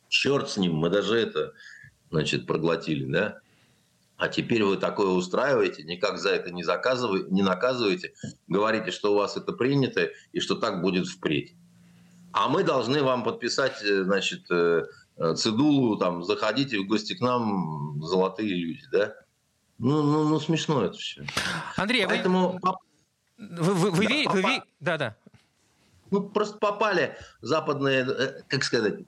[0.07, 1.53] Черт с ним, мы даже это,
[2.09, 3.39] значит, проглотили, да?
[4.15, 8.13] А теперь вы такое устраиваете, никак за это не, заказываете, не наказываете,
[8.47, 11.55] говорите, что у вас это принято и что так будет впредь
[12.31, 14.83] а мы должны вам подписать, э, значит, э,
[15.17, 19.15] э, цедулу, там, заходите в гости к нам, золотые люди, да?
[19.77, 21.25] Ну, ну, ну смешно это все.
[21.75, 22.59] Андрей, Поэтому...
[23.37, 24.37] вы, вы, вы, да, ви, попа...
[24.41, 25.15] вы, да, да.
[26.09, 28.05] Ну, просто попали западные,
[28.47, 28.99] как сказать,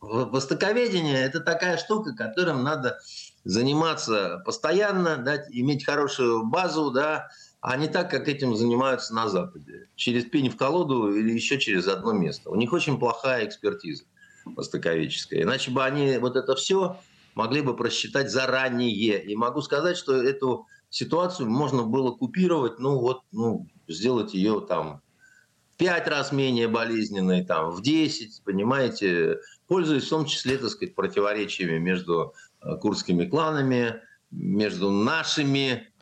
[0.00, 2.98] востоковедение– это такая штука, которым надо
[3.44, 7.28] заниматься постоянно, да, иметь хорошую базу, да,
[7.66, 9.88] а не так, как этим занимаются на Западе.
[9.96, 12.50] Через пень в колоду или еще через одно место.
[12.50, 14.04] У них очень плохая экспертиза
[14.44, 15.44] востоковедческая.
[15.44, 17.00] Иначе бы они вот это все
[17.34, 19.24] могли бы просчитать заранее.
[19.24, 25.00] И могу сказать, что эту ситуацию можно было купировать, ну вот, ну, сделать ее там
[25.70, 30.94] в пять раз менее болезненной, там, в 10, понимаете, пользуясь в том числе, так сказать,
[30.94, 35.93] противоречиями между э, курдскими кланами, между нашими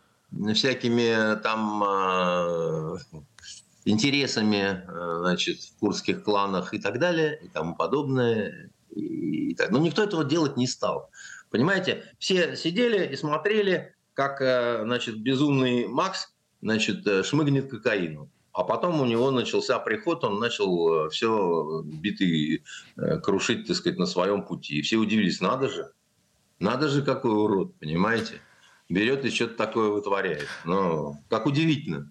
[0.55, 2.97] всякими там а,
[3.85, 8.71] интересами а, значит, в курдских кланах и так далее, и тому подобное.
[8.95, 9.71] И, так.
[9.71, 11.11] Но никто этого делать не стал.
[11.51, 18.31] Понимаете, все сидели и смотрели, как а, значит, безумный Макс значит, шмыгнет кокаину.
[18.53, 22.63] А потом у него начался приход, он начал все битый
[23.23, 24.79] крушить, так сказать, на своем пути.
[24.79, 25.91] И все удивились, надо же,
[26.59, 28.43] надо же какой урод, понимаете?
[28.93, 30.49] Берет и что-то такое вытворяет.
[30.65, 32.11] Ну, как удивительно.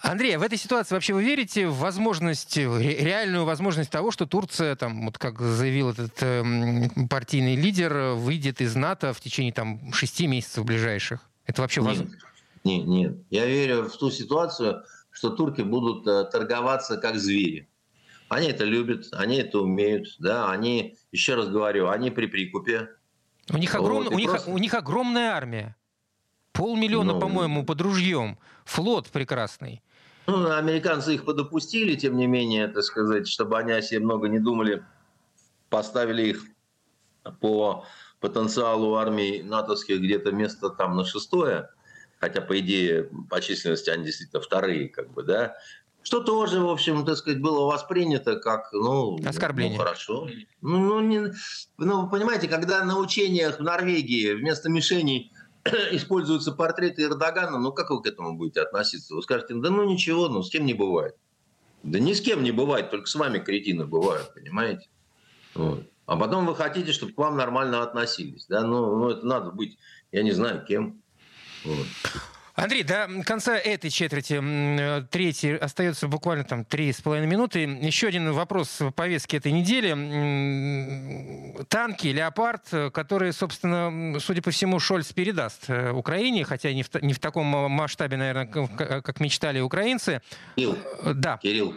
[0.00, 4.76] Андрей, а в этой ситуации вообще вы верите в возможность, реальную возможность того, что Турция,
[4.76, 6.44] там, вот как заявил этот э,
[7.10, 11.20] партийный лидер, выйдет из НАТО в течение там, шести месяцев ближайших?
[11.46, 12.16] Это вообще возможно?
[12.62, 13.16] Нет, нет.
[13.30, 17.68] Я верю в ту ситуацию, что турки будут э, торговаться как звери.
[18.28, 22.88] Они это любят, они это умеют, да, они, еще раз говорю, они при прикупе.
[23.52, 24.04] У них, огром...
[24.04, 24.50] Вот, у, них, просто...
[24.50, 25.76] у них огромная армия.
[26.54, 28.38] Полмиллиона, Ну, по-моему, под ружьем.
[28.64, 29.82] Флот прекрасный.
[30.26, 34.38] Ну, американцы их подопустили, тем не менее, так сказать, чтобы они о себе много не
[34.38, 34.82] думали,
[35.68, 36.44] поставили их
[37.40, 37.84] по
[38.20, 41.68] потенциалу армии натовских где-то место там на шестое,
[42.20, 45.56] хотя, по идее, по численности они действительно вторые, как бы, да,
[46.02, 49.76] что тоже, в общем, так сказать, было воспринято как, ну, Оскорбление.
[49.76, 50.28] ну, хорошо.
[50.62, 51.32] Ну, ну, не,
[51.78, 55.32] ну, понимаете, когда на учениях в Норвегии вместо мишеней
[55.92, 59.14] используются портреты Эрдогана, ну как вы к этому будете относиться?
[59.14, 61.16] Вы скажете, да ну ничего, ну с кем не бывает.
[61.82, 64.88] Да ни с кем не бывает, только с вами кретины бывают, понимаете?
[65.54, 65.84] Вот.
[66.06, 68.46] А потом вы хотите, чтобы к вам нормально относились.
[68.46, 68.62] Да?
[68.62, 69.78] Ну, ну это надо быть,
[70.12, 71.02] я не знаю, кем.
[71.64, 71.86] Вот.
[72.54, 77.60] Андрей, до конца этой четверти, э, третьей, остается буквально там три с половиной минуты.
[77.60, 79.90] Еще один вопрос в повестке этой недели.
[81.68, 87.12] Танки, Леопард, которые, собственно, судя по всему, Шольц передаст э, Украине, хотя не в, не
[87.12, 90.22] в таком масштабе, наверное, как мечтали украинцы.
[90.56, 91.74] Кирилл, Э, Да, Кирилл,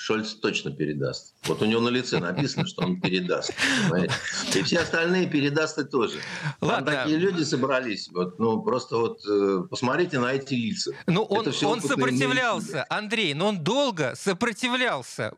[0.00, 1.34] Шольц точно передаст.
[1.44, 3.52] Вот у него на лице написано, что он передаст.
[3.90, 4.14] понимаете?
[4.54, 6.14] И все остальные передаст и тоже.
[6.60, 6.90] Там Ладно.
[6.92, 8.08] такие люди собрались.
[8.10, 10.92] Вот, ну, просто вот э, посмотрите на эти лица.
[11.06, 15.34] ну он, он сопротивлялся, Андрей, но он долго сопротивлялся,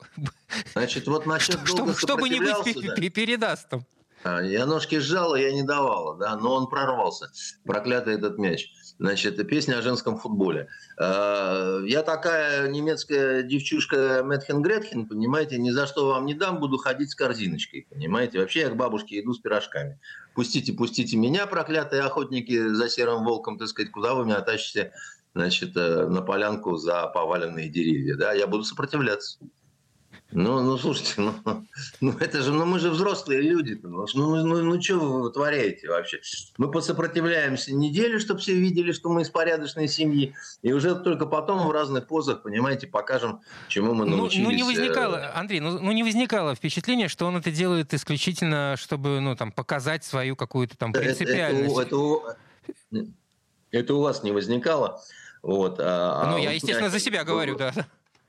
[0.74, 2.62] Значит, вот насчет долго чтобы, чтобы не быть да.
[2.62, 3.84] пе- пе- передастом.
[4.22, 7.32] А, Я ножки сжала, я не давала, да, но он прорвался.
[7.64, 8.68] Проклятый этот мяч.
[9.02, 10.68] Значит, песня о женском футболе.
[10.96, 16.78] А, Я такая немецкая девчушка Мэтхен Гретхен, понимаете, ни за что вам не дам, буду
[16.78, 18.38] ходить с корзиночкой, понимаете.
[18.38, 19.98] Вообще я к бабушке иду с пирожками.
[20.36, 24.92] Пустите, пустите меня, проклятые охотники за серым волком, так сказать, куда вы меня тащите,
[25.34, 29.40] значит, э, на полянку за поваленные деревья, да, я буду сопротивляться.
[30.34, 31.34] Ну, ну, слушайте, ну,
[32.00, 35.88] ну это же, ну мы же взрослые люди, ну, ну, ну, ну что вы вытворяете
[35.88, 36.20] вообще?
[36.56, 41.66] Мы посопротивляемся неделю, чтобы все видели, что мы из порядочной семьи, и уже только потом
[41.66, 44.44] в разных позах, понимаете, покажем, чему мы Ну, научились.
[44.44, 48.76] ну, не э, возникало, Андрей, ну, ну не возникало впечатление, что он это делает исключительно,
[48.78, 51.76] чтобы, ну, там, показать свою какую-то там это- это принципиальность.
[51.76, 52.22] у- Это, у-
[53.70, 55.02] это у вас не возникало.
[55.42, 57.72] Вот, а- ну, а я, естественно, за себя говорю, да.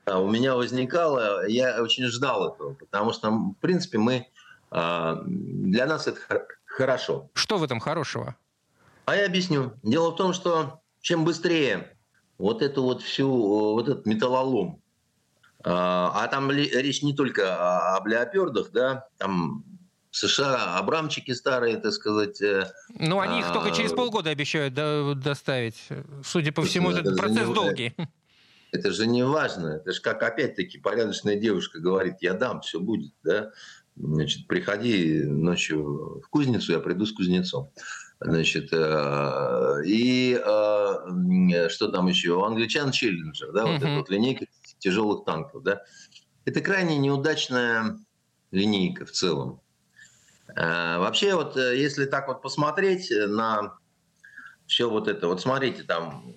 [0.06, 4.26] А, у меня возникало, я очень ждал этого, потому что, в принципе, мы
[4.70, 7.30] а, для нас это хор- хорошо.
[7.34, 8.36] Что в этом хорошего?
[9.06, 9.72] А я объясню.
[9.82, 11.96] Дело в том, что чем быстрее
[12.38, 13.28] вот эту вот всю,
[13.74, 14.80] вот этот металлолом,
[15.66, 19.64] а а там речь не только об леопердах, да, там
[20.10, 25.14] США, абрамчики старые, так сказать, э, Ну, они их только А, через полгода обещают до-
[25.14, 25.88] доставить.
[26.24, 27.94] Судя по всему, ну, этот процесс не- долгий.
[28.74, 29.68] Это же не важно.
[29.68, 33.52] Это же как опять-таки порядочная девушка говорит, я дам, все будет, да.
[33.96, 37.70] Значит, приходи ночью в кузницу, я приду с кузнецом.
[38.18, 42.32] Значит, э, и э, что там еще?
[42.32, 44.46] У англичан Челленджер, да, вот эта вот линейка
[44.78, 45.82] тяжелых танков, да.
[46.44, 47.98] Это крайне неудачная
[48.50, 49.60] линейка в целом.
[50.56, 53.78] Э, Вообще, вот если так вот посмотреть на
[54.66, 56.34] все вот это, вот смотрите, там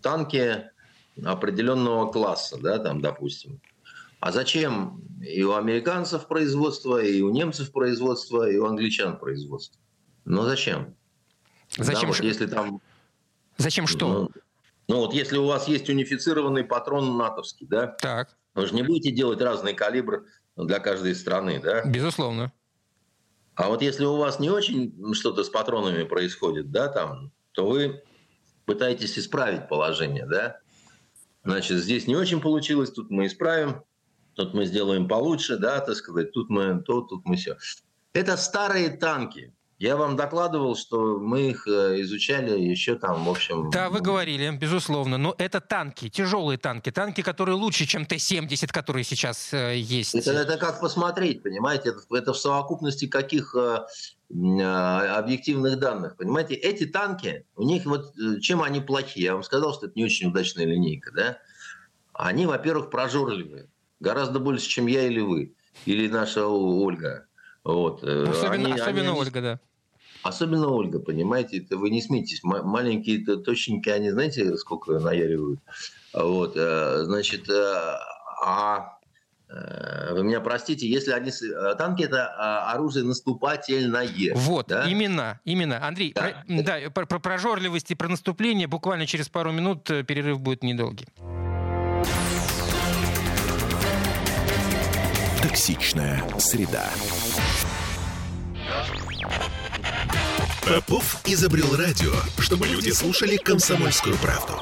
[0.00, 0.70] танки
[1.22, 3.60] определенного класса, да, там, допустим.
[4.20, 9.80] А зачем и у американцев производство, и у немцев производство, и у англичан производство?
[10.24, 10.96] Ну зачем?
[11.76, 12.80] Зачем, Да, вот если там,
[13.56, 14.08] зачем что?
[14.08, 14.30] Ну,
[14.88, 19.10] ну вот если у вас есть унифицированный патрон натовский, да, Так, вы же не будете
[19.10, 20.24] делать разный калибр
[20.56, 21.84] для каждой страны, да?
[21.84, 22.52] безусловно.
[23.56, 28.02] А вот если у вас не очень что-то с патронами происходит, да, там, то вы
[28.64, 30.58] пытаетесь исправить положение, да?
[31.44, 33.82] Значит, здесь не очень получилось, тут мы исправим,
[34.34, 37.56] тут мы сделаем получше, да, так сказать, тут мы то, тут мы все.
[38.14, 39.53] Это старые танки.
[39.78, 43.70] Я вам докладывал, что мы их э, изучали еще там, в общем...
[43.70, 45.18] Да, вы говорили, безусловно.
[45.18, 46.92] Но это танки, тяжелые танки.
[46.92, 50.14] Танки, которые лучше, чем Т-70, которые сейчас э, есть.
[50.14, 53.84] Это, это как посмотреть, понимаете, это, это в совокупности каких э,
[54.30, 59.86] объективных данных, понимаете, эти танки, у них вот чем они плохие, я вам сказал, что
[59.86, 61.38] это не очень удачная линейка, да,
[62.14, 63.68] они, во-первых, прожорливые,
[64.00, 65.54] гораздо больше, чем я или вы,
[65.84, 67.26] или наша Ольга,
[67.64, 68.04] вот.
[68.04, 69.60] э, Особенно, они- особенно они- Ольга, да.
[70.22, 72.42] Особенно Ольга, понимаете, это вы не смейтесь.
[72.44, 75.60] М- маленькие-то точненькие, они знаете, сколько наяривают?
[76.14, 77.96] Вот, э, значит, э,
[78.42, 78.90] а
[80.10, 81.30] вы меня простите, если они...
[81.78, 84.08] Танки– это а, оружие наступательное.
[84.34, 84.88] Вот, да?
[84.88, 85.86] именно, именно.
[85.86, 86.42] Андрей, Да.
[86.48, 91.06] про, да, про, про прожорливость и про наступление буквально через пару минут перерыв будет недолгий.
[95.42, 96.88] Токсичная среда.
[100.66, 104.54] Попов изобрел радио, чтобы люди слушали комсомольскую правду.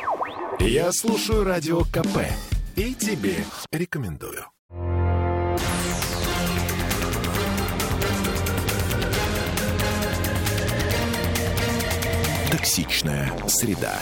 [0.58, 2.18] Я слушаю радио КП
[2.76, 4.44] и тебе рекомендую.
[12.50, 13.98] Токсичная среда.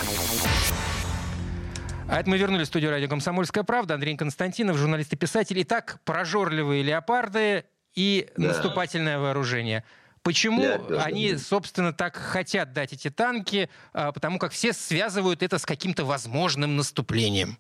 [2.09, 3.95] А это мы вернулись в студию радио «Комсомольская правда».
[3.95, 5.63] Андрей Константинов, журналист и писатель.
[5.63, 8.49] Итак, прожорливые леопарды и да.
[8.49, 9.85] наступательное вооружение.
[10.23, 13.71] Почему да, они, собственно, так хотят дать эти танки?
[13.93, 17.59] А, потому как все связывают это с каким-то возможным наступлением.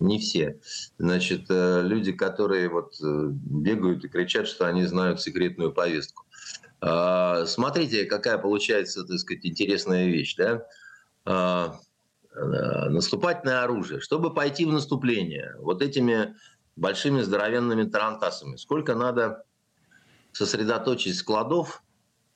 [0.00, 0.58] Не все.
[0.98, 6.24] Значит, э, люди, которые вот э, бегают и кричат, что они знают секретную повестку.
[6.80, 10.34] А, смотрите, какая получается, так сказать, интересная вещь.
[10.36, 10.66] Да?
[11.24, 11.80] А,
[12.36, 16.34] Э, наступательное оружие, чтобы пойти в наступление вот этими
[16.76, 19.44] большими здоровенными тарантасами, сколько надо
[20.36, 21.82] сосредоточить складов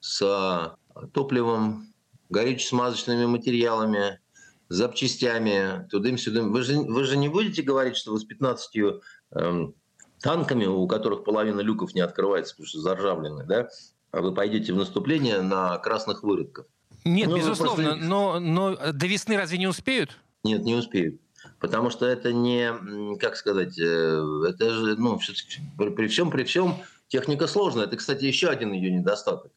[0.01, 0.75] с
[1.13, 1.93] топливом,
[2.31, 4.21] горюче-смазочными материалами,
[4.69, 6.51] запчастями, тудым-сюдым.
[6.53, 8.77] Вы же, вы же не будете говорить, что вы с 15
[9.33, 9.75] эм,
[10.23, 13.69] танками, у которых половина люков не открывается, потому что заржавлены, да,
[14.13, 16.67] а вы пойдете в наступление на красных выродков.
[17.05, 18.07] Нет, ну, безусловно, просто...
[18.07, 20.17] но, но до весны разве не успеют?
[20.43, 21.21] Нет, не успеют.
[21.59, 25.19] Потому что это не, как сказать, э, это же, ну,
[25.77, 26.77] при всем, при всем,
[27.11, 27.85] техника сложная.
[27.85, 29.53] Это, кстати, еще один ее недостаток.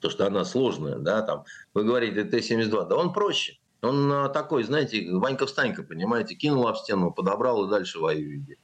[0.00, 3.58] То, что она сложная, да, там, вы говорите, Т-72, да он проще.
[3.82, 8.58] Он а, такой, знаете, Ванька-встанька, понимаете, кинул об стену, подобрал и дальше воюет.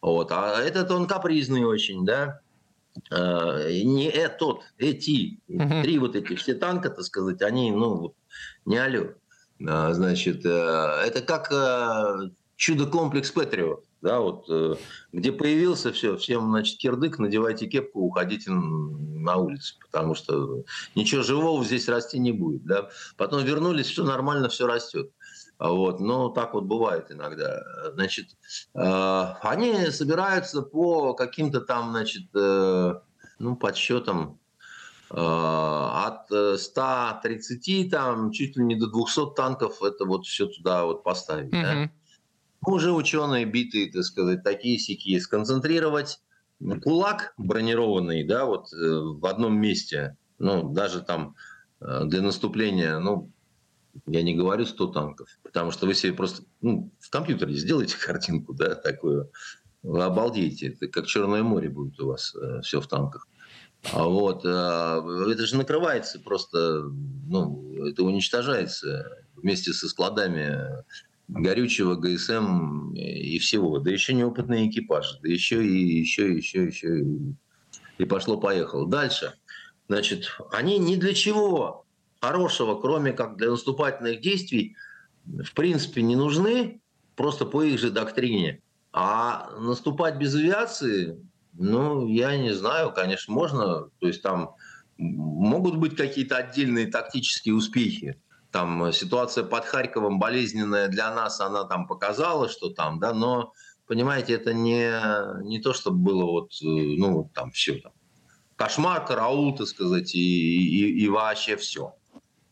[0.00, 0.32] Вот.
[0.32, 2.40] А этот он капризный очень, да,
[3.10, 5.82] Э, не этот, эти, угу.
[5.82, 8.14] три вот эти все танка, так сказать, они, ну,
[8.64, 9.14] не алё.
[9.66, 14.48] А, значит, э, это как э, чудо-комплекс Патриот, да, вот,
[15.12, 20.62] где появился все, всем, значит, кирдык, надевайте кепку, уходите на улицу, потому что
[20.94, 22.88] ничего живого здесь расти не будет, да.
[23.16, 25.10] Потом вернулись, все нормально, все растет.
[25.58, 27.62] Вот, но так вот бывает иногда.
[27.94, 28.28] Значит,
[28.74, 32.94] э, они собираются по каким-то там, значит, э,
[33.38, 34.38] ну, подсчетам
[35.10, 36.26] э, от
[36.60, 41.52] 130 там чуть ли не до 200 танков это вот все туда вот поставить.
[41.52, 41.62] Mm-hmm.
[41.62, 41.90] Да?
[42.64, 46.20] Ну, уже ученые битые, так сказать, такие сики сконцентрировать
[46.82, 51.34] кулак бронированный, да, вот в одном месте, ну, даже там
[51.80, 53.30] для наступления, ну,
[54.06, 58.52] я не говорю 100 танков, потому что вы себе просто ну, в компьютере сделаете картинку,
[58.52, 59.30] да, такую,
[59.82, 63.28] вы обалдеете, это как Черное море будет у вас э, все в танках.
[63.92, 66.90] А вот, э, это же накрывается просто,
[67.28, 70.84] ну, это уничтожается вместе со складами
[71.28, 73.78] горючего, ГСМ и всего.
[73.78, 77.00] Да еще неопытный экипаж, да еще и еще, еще, еще.
[77.00, 77.34] И,
[77.98, 78.88] и пошло-поехало.
[78.88, 79.34] Дальше.
[79.88, 81.84] Значит, они ни для чего
[82.20, 84.76] хорошего, кроме как для наступательных действий,
[85.24, 86.80] в принципе, не нужны,
[87.14, 88.62] просто по их же доктрине.
[88.92, 91.18] А наступать без авиации,
[91.52, 93.90] ну, я не знаю, конечно, можно.
[93.98, 94.54] То есть там
[94.98, 98.20] могут быть какие-то отдельные тактические успехи.
[98.56, 103.52] Там ситуация под Харьковом болезненная для нас, она там показала, что там, да, но,
[103.86, 107.92] понимаете, это не, не то, чтобы было вот, э, ну, там все там.
[108.56, 111.92] Кошмар, караул, так сказать, и, и, и вообще все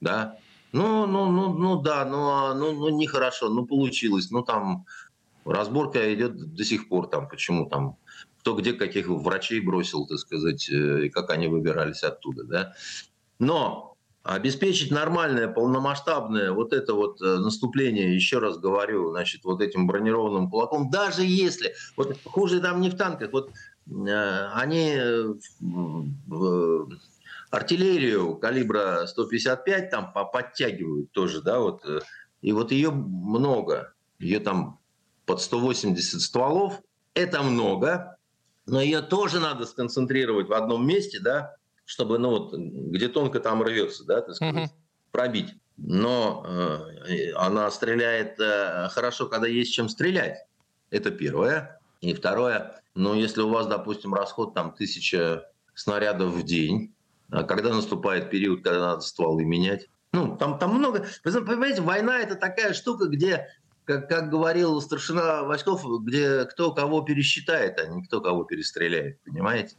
[0.04, 0.36] да.
[0.72, 4.84] Ну, ну, ну, ну да, ну, а, ну, ну нехорошо, ну получилось, ну там
[5.46, 7.96] разборка идет до сих пор, там почему там
[8.40, 12.74] кто где каких врачей бросил, так сказать, э, и как они выбирались оттуда, да.
[13.38, 13.93] Но
[14.24, 20.50] обеспечить нормальное, полномасштабное вот это вот э, наступление, еще раз говорю, значит, вот этим бронированным
[20.50, 23.50] кулаком, даже если, вот хуже там не в танках, вот
[23.86, 24.98] э, они
[27.50, 31.84] артиллерию калибра 155 там подтягивают тоже, да, вот.
[31.84, 32.00] Э,
[32.40, 33.92] и вот ее много.
[34.18, 34.78] Ее там
[35.26, 36.80] под 180 стволов.
[37.14, 38.16] Это много,
[38.66, 43.62] но ее тоже надо сконцентрировать в одном месте, да, чтобы, ну вот, где тонко там
[43.62, 44.72] рвется, да, так сказать, угу.
[45.10, 45.54] пробить.
[45.76, 50.46] Но э, она стреляет э, хорошо, когда есть чем стрелять.
[50.90, 51.80] Это первое.
[52.00, 56.94] И второе, ну, если у вас, допустим, расход там тысяча снарядов в день,
[57.30, 59.88] а когда наступает период, когда надо стволы менять.
[60.12, 61.04] Ну, там, там много...
[61.24, 63.48] Вы понимаете, война– это такая штука, где,
[63.84, 69.74] как, как говорил старшина Васьков, где кто кого пересчитает, а не кто кого перестреляет, понимаете?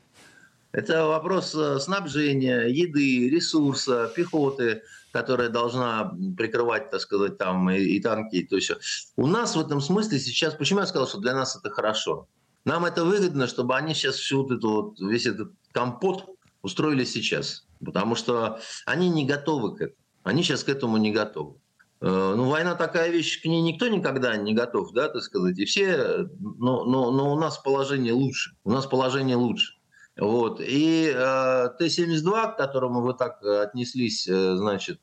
[0.76, 4.82] Это вопрос э, снабжения, еды, ресурса, пехоты,
[5.13, 8.76] которая должна прикрывать, так сказать, там и, и танки, и то все.
[9.15, 12.28] У нас в этом смысле сейчас, почему я сказал, что для нас это хорошо?
[12.65, 16.26] Нам это выгодно, чтобы они сейчас всю вот эту вот, весь этот компот
[16.61, 17.65] устроили сейчас.
[17.80, 19.97] Потому что они не готовы к этому.
[20.23, 21.55] Они сейчас к этому не готовы.
[22.01, 25.57] Э, ну, война такая вещь, к ней никто никогда не готов, да, так сказать.
[25.57, 28.57] И все, но, но, но у нас положение лучше.
[28.65, 29.74] У нас положение лучше.
[30.18, 30.61] Вот.
[30.61, 34.99] И э, Т-72, к которому вы так отнеслись, э, значит,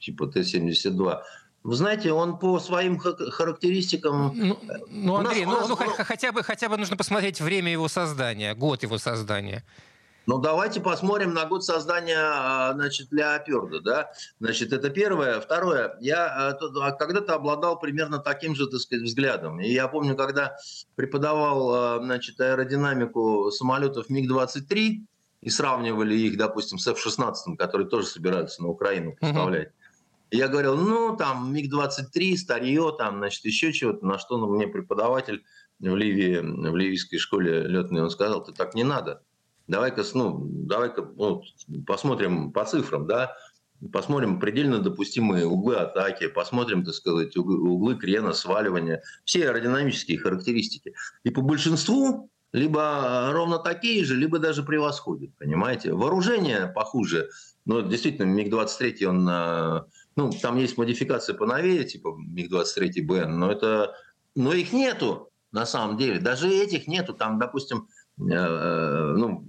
[0.00, 1.20] типа Т-72,
[1.64, 4.32] вы знаете, он по своим характеристикам...
[4.34, 5.86] Ну, ну Андрей, нас, ну, нас...
[5.86, 9.64] ну хотя, бы, хотя бы нужно посмотреть время его создания, год его создания.
[10.28, 14.12] Ну, давайте посмотрим на год создания, а, значит, Леоперда, да.
[14.40, 15.40] Значит, это первое.
[15.40, 19.58] Второе, я а, а, когда-то обладал примерно таким же, так сказать, взглядом.
[19.58, 20.54] И я помню, когда
[20.96, 24.96] преподавал, значит, аэродинамику самолетов МиГ-23,
[25.40, 29.68] и сравнивали их, допустим, с F-16, которые тоже собираются на Украину поставлять.
[29.68, 30.32] Mm-hmm.
[30.32, 35.42] Я говорил, ну, там, МиГ-23, старье, там, значит, еще чего-то, на что ну, мне преподаватель
[35.78, 39.22] в Ливии, в ливийской школе летной, он сказал, ты так не надо
[39.68, 41.42] давай-ка ну, давай-ка ну,
[41.86, 43.36] посмотрим по цифрам, да,
[43.92, 50.94] посмотрим предельно допустимые углы атаки, посмотрим, так сказать, углы крена, сваливания, все аэродинамические характеристики.
[51.22, 55.92] И по большинству либо ровно такие же, либо даже превосходят, понимаете?
[55.92, 57.28] Вооружение похуже,
[57.66, 59.82] но действительно МиГ-23, он, э,
[60.16, 63.94] ну, там есть модификация поновее, типа МиГ-23БН, но это,
[64.34, 67.88] но их нету на самом деле, даже этих нету, там, допустим,
[68.18, 69.44] э, э, ну,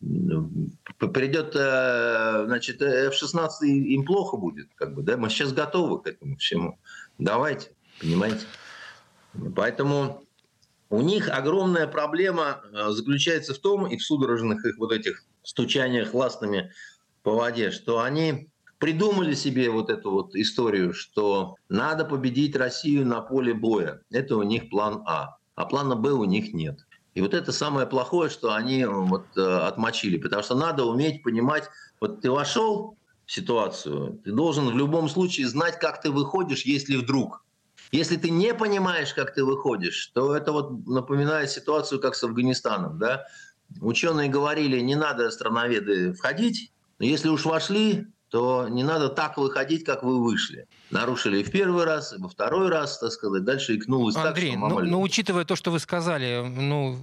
[0.00, 6.36] придет, э, значит, F-16, им плохо будет, как бы, да, мы сейчас готовы к этому
[6.36, 6.78] всему.
[7.18, 8.46] Давайте, понимаете?
[9.54, 10.24] Поэтому
[10.88, 16.14] у них огромная проблема э, заключается в том, и в судорожных их вот этих стучаниях
[16.14, 16.72] ластами
[17.22, 18.48] по воде, что они
[18.78, 24.00] придумали себе вот эту вот историю, что надо победить Россию на поле боя.
[24.10, 25.36] Это у них план А.
[25.54, 26.86] А плана Б у них нет.
[27.16, 30.18] И вот это самое плохое, что они вот, э, отмочили.
[30.18, 31.64] Потому что надо уметь понимать,
[31.98, 36.96] вот ты вошел в ситуацию, ты должен в любом случае знать, как ты выходишь, если
[36.96, 37.42] вдруг.
[37.90, 42.98] Если ты не понимаешь, как ты выходишь, то это вот напоминает ситуацию, как с Афганистаном.
[42.98, 43.24] Да?
[43.80, 49.84] Ученые говорили, не надо страноведы входить, но если уж вошли, то не надо так выходить,
[49.84, 50.66] как вы вышли.
[50.90, 54.68] Нарушили в первый раз, и во второй раз, так сказать, дальше икнулось Андрей, так, что
[54.68, 56.96] ну, ну, учитывая то, что вы сказали, ну,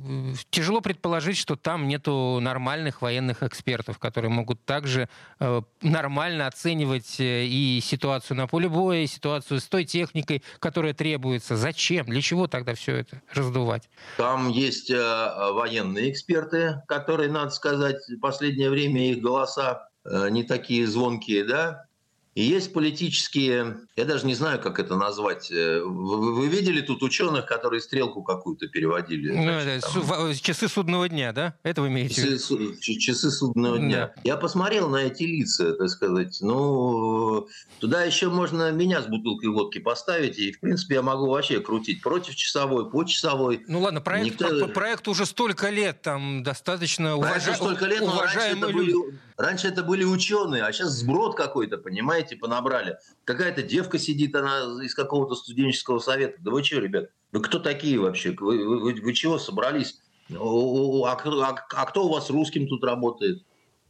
[0.50, 5.08] тяжело предположить, что там нету нормальных военных экспертов, которые могут также
[5.40, 10.94] э, нормально оценивать э, и ситуацию на поле боя, и ситуацию с той техникой, которая
[10.94, 11.56] требуется.
[11.56, 12.06] Зачем?
[12.06, 13.90] Для чего тогда все это раздувать?
[14.18, 20.88] Там есть э, военные эксперты, которые, надо сказать, в последнее время их голоса не такие
[20.88, 21.88] звонкие, да,
[22.36, 25.52] и есть политические, я даже не знаю, как это назвать.
[25.52, 29.32] Э, вы, вы видели тут ученых, которые стрелку какую-то переводили?
[29.32, 30.34] Ну, значит, там...
[30.34, 31.54] Часы судного дня, да?
[31.62, 32.76] Это вы имеете в виду?
[32.80, 34.14] Часы, судного дня.
[34.16, 34.22] Да.
[34.24, 36.40] Я посмотрел на эти лица, так сказать.
[36.42, 37.48] Ну,
[37.80, 42.02] туда еще можно меня с бутылкой водки поставить, и, в принципе, я могу вообще крутить
[42.02, 43.64] против часовой, по часовой.
[43.68, 44.68] Ну ладно, проект, Никто...
[44.70, 47.54] проект уже столько лет, там достаточно уважа...
[47.54, 48.92] столько лет, уважаемые люди.
[48.92, 52.30] были, раньше это были ученые, а сейчас сброд какой-то, понимаете?
[52.30, 52.98] типа набрали.
[53.26, 56.38] Какая-то девка сидит, она из какого-то студенческого совета.
[56.40, 57.10] Да вы что, ребят?
[57.32, 58.36] Вы кто такие вообще?
[58.40, 60.00] Вы, вы, вы, вы чего собрались?
[60.32, 63.44] А, а, а кто у вас русским тут работает?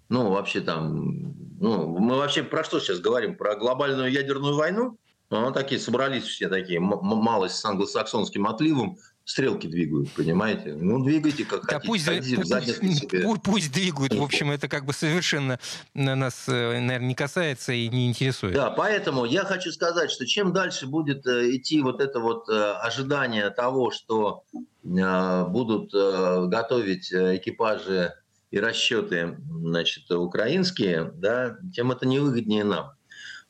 [0.10, 1.34] Ну, вообще там...
[1.60, 3.38] Ну, мы вообще про что сейчас говорим?
[3.38, 4.98] Про глобальную ядерную войну?
[5.30, 10.74] Ну, такие собрались все такие, малость с англосаксонским отливом, стрелки двигают, понимаете?
[10.74, 11.88] Ну, двигайте как да хотите.
[11.88, 14.14] Пусть, Ходите пусть, пусть, пусть двигают.
[14.14, 15.60] В общем, это как бы совершенно
[15.94, 18.54] нас, э, наверное, не касается и не интересует.
[18.54, 22.74] Да, поэтому я хочу сказать, что чем дальше будет э, идти вот это вот э,
[22.82, 24.44] ожидание того, что
[24.84, 28.14] будут готовить экипажи
[28.52, 32.92] и расчеты значит, украинские, да, тем это невыгоднее нам.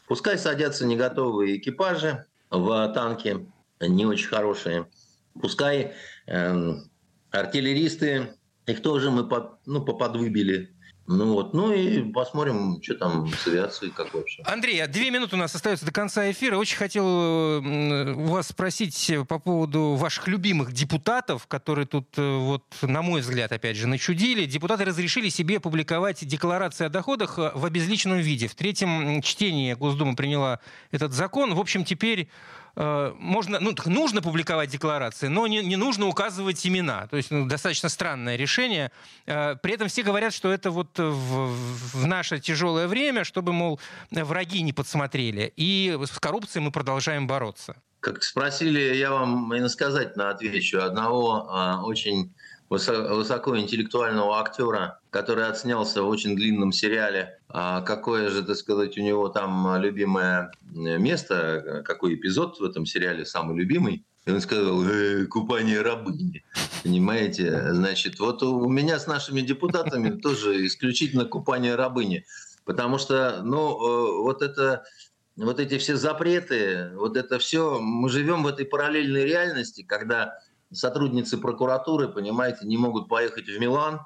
[0.08, 3.48] Пускай садятся не готовые экипажи в танки,
[3.82, 4.86] не очень хорошие–
[5.42, 5.94] Пускай
[6.28, 6.74] э,
[7.32, 10.74] артиллеристы, их тоже мы под, ну, поподвыбили.
[11.06, 14.42] Ну вот, ну и посмотрим, что там с авиацией, как вообще.
[14.44, 16.56] Андрей, а две минуты у нас остается до конца эфира.
[16.56, 23.02] Очень хотел у вас спросить по поводу ваших любимых депутатов, которые тут, э, вот, на
[23.02, 24.46] мой взгляд, опять же, начудили.
[24.46, 28.48] Депутаты разрешили себе публиковать декларации о доходах в обезличенном виде.
[28.48, 30.62] В третьем чтении Госдума приняла
[30.92, 31.54] этот закон.
[31.54, 32.28] В общем, теперь э,
[32.76, 37.08] можно, ну, нужно публиковать декларации, но не, не нужно указывать имена.
[37.08, 38.92] То есть ну, достаточно странное решение.
[39.28, 41.54] Э, при этом все говорят, что это вот в,
[41.98, 43.80] в наше тяжелое время, чтобы, мол,
[44.12, 45.54] враги не подсмотрели.
[45.56, 47.76] И с коррупцией мы продолжаем бороться.
[48.00, 50.82] Как спросили, я вам иносказательно отвечу.
[50.82, 52.34] Одного а, очень
[52.74, 57.40] высокоинтеллектуального актера, который отснялся в очень длинном сериале.
[57.50, 63.26] А какое же, так сказать, у него там любимое место, какой эпизод в этом сериале
[63.26, 64.06] самый любимый?
[64.26, 66.44] И он сказал, э, купание рабыни.
[66.84, 67.74] Понимаете?
[67.74, 72.26] Значит, вот у меня с нашими депутатами тоже исключительно купание рабыни.
[72.64, 74.86] Потому что, ну, э, вот это
[75.36, 80.40] вот эти все запреты, вот это все, мы живем в этой параллельной реальности, когда
[80.74, 84.02] сотрудницы прокуратуры, понимаете, не могут поехать в Милан,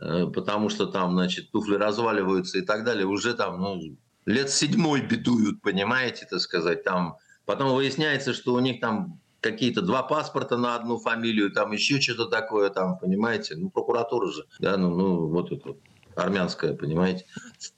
[0.00, 3.80] э, потому что там, значит, туфли разваливаются и так далее, уже там, ну,
[4.26, 7.16] лет седьмой бедуют, понимаете, так сказать, там.
[7.46, 12.26] Потом выясняется, что у них там какие-то два паспорта на одну фамилию, там еще что-то
[12.26, 15.78] такое, там, понимаете, ну, прокуратура же, да, ну, ну вот это вот
[16.18, 17.24] армянская, понимаете.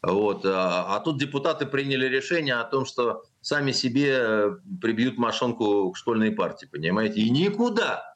[0.03, 0.45] Вот.
[0.45, 5.97] А, а тут депутаты приняли решение о том, что сами себе э, прибьют мошонку к
[5.97, 7.21] школьной партии, понимаете.
[7.21, 8.10] И никуда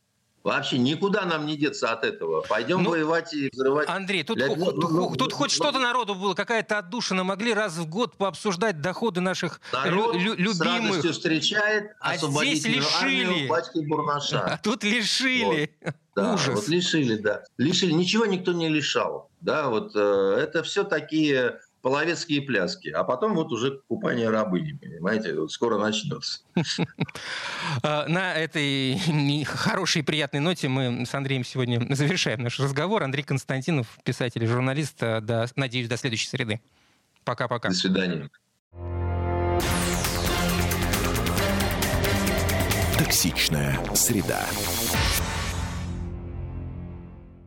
[0.44, 2.42] Вообще никуда нам не деться от этого.
[2.42, 3.88] Пойдем ну, воевать и взрывать.
[3.88, 4.48] Андрей, тут, Для...
[4.48, 7.24] тут, ну, тут ну, хоть ну, что-то народу было, какая-то отдушина.
[7.24, 10.54] Могли раз в год пообсуждать доходы наших Народ лю- любимых.
[10.54, 13.48] с радостью встречает а здесь лишили.
[13.48, 14.40] батьки Бурнаша.
[14.40, 15.72] А тут лишили.
[15.82, 15.94] Вот.
[16.14, 16.54] Да, Ужас.
[16.54, 17.42] вот лишили, да.
[17.56, 17.92] Лишили.
[17.92, 19.30] Ничего никто не лишал.
[19.40, 25.38] Да, вот э, это все такие половецкие пляски, а потом вот уже купание рабыни, понимаете,
[25.38, 26.40] вот скоро начнется.
[27.82, 28.96] А, на этой
[29.44, 33.02] хорошей и приятной ноте мы с Андреем сегодня завершаем наш разговор.
[33.02, 34.98] Андрей Константинов, писатель и журналист.
[34.98, 36.62] До, надеюсь, до следующей среды.
[37.22, 37.68] Пока-пока.
[37.68, 38.30] До свидания.
[42.98, 44.40] Токсичная среда.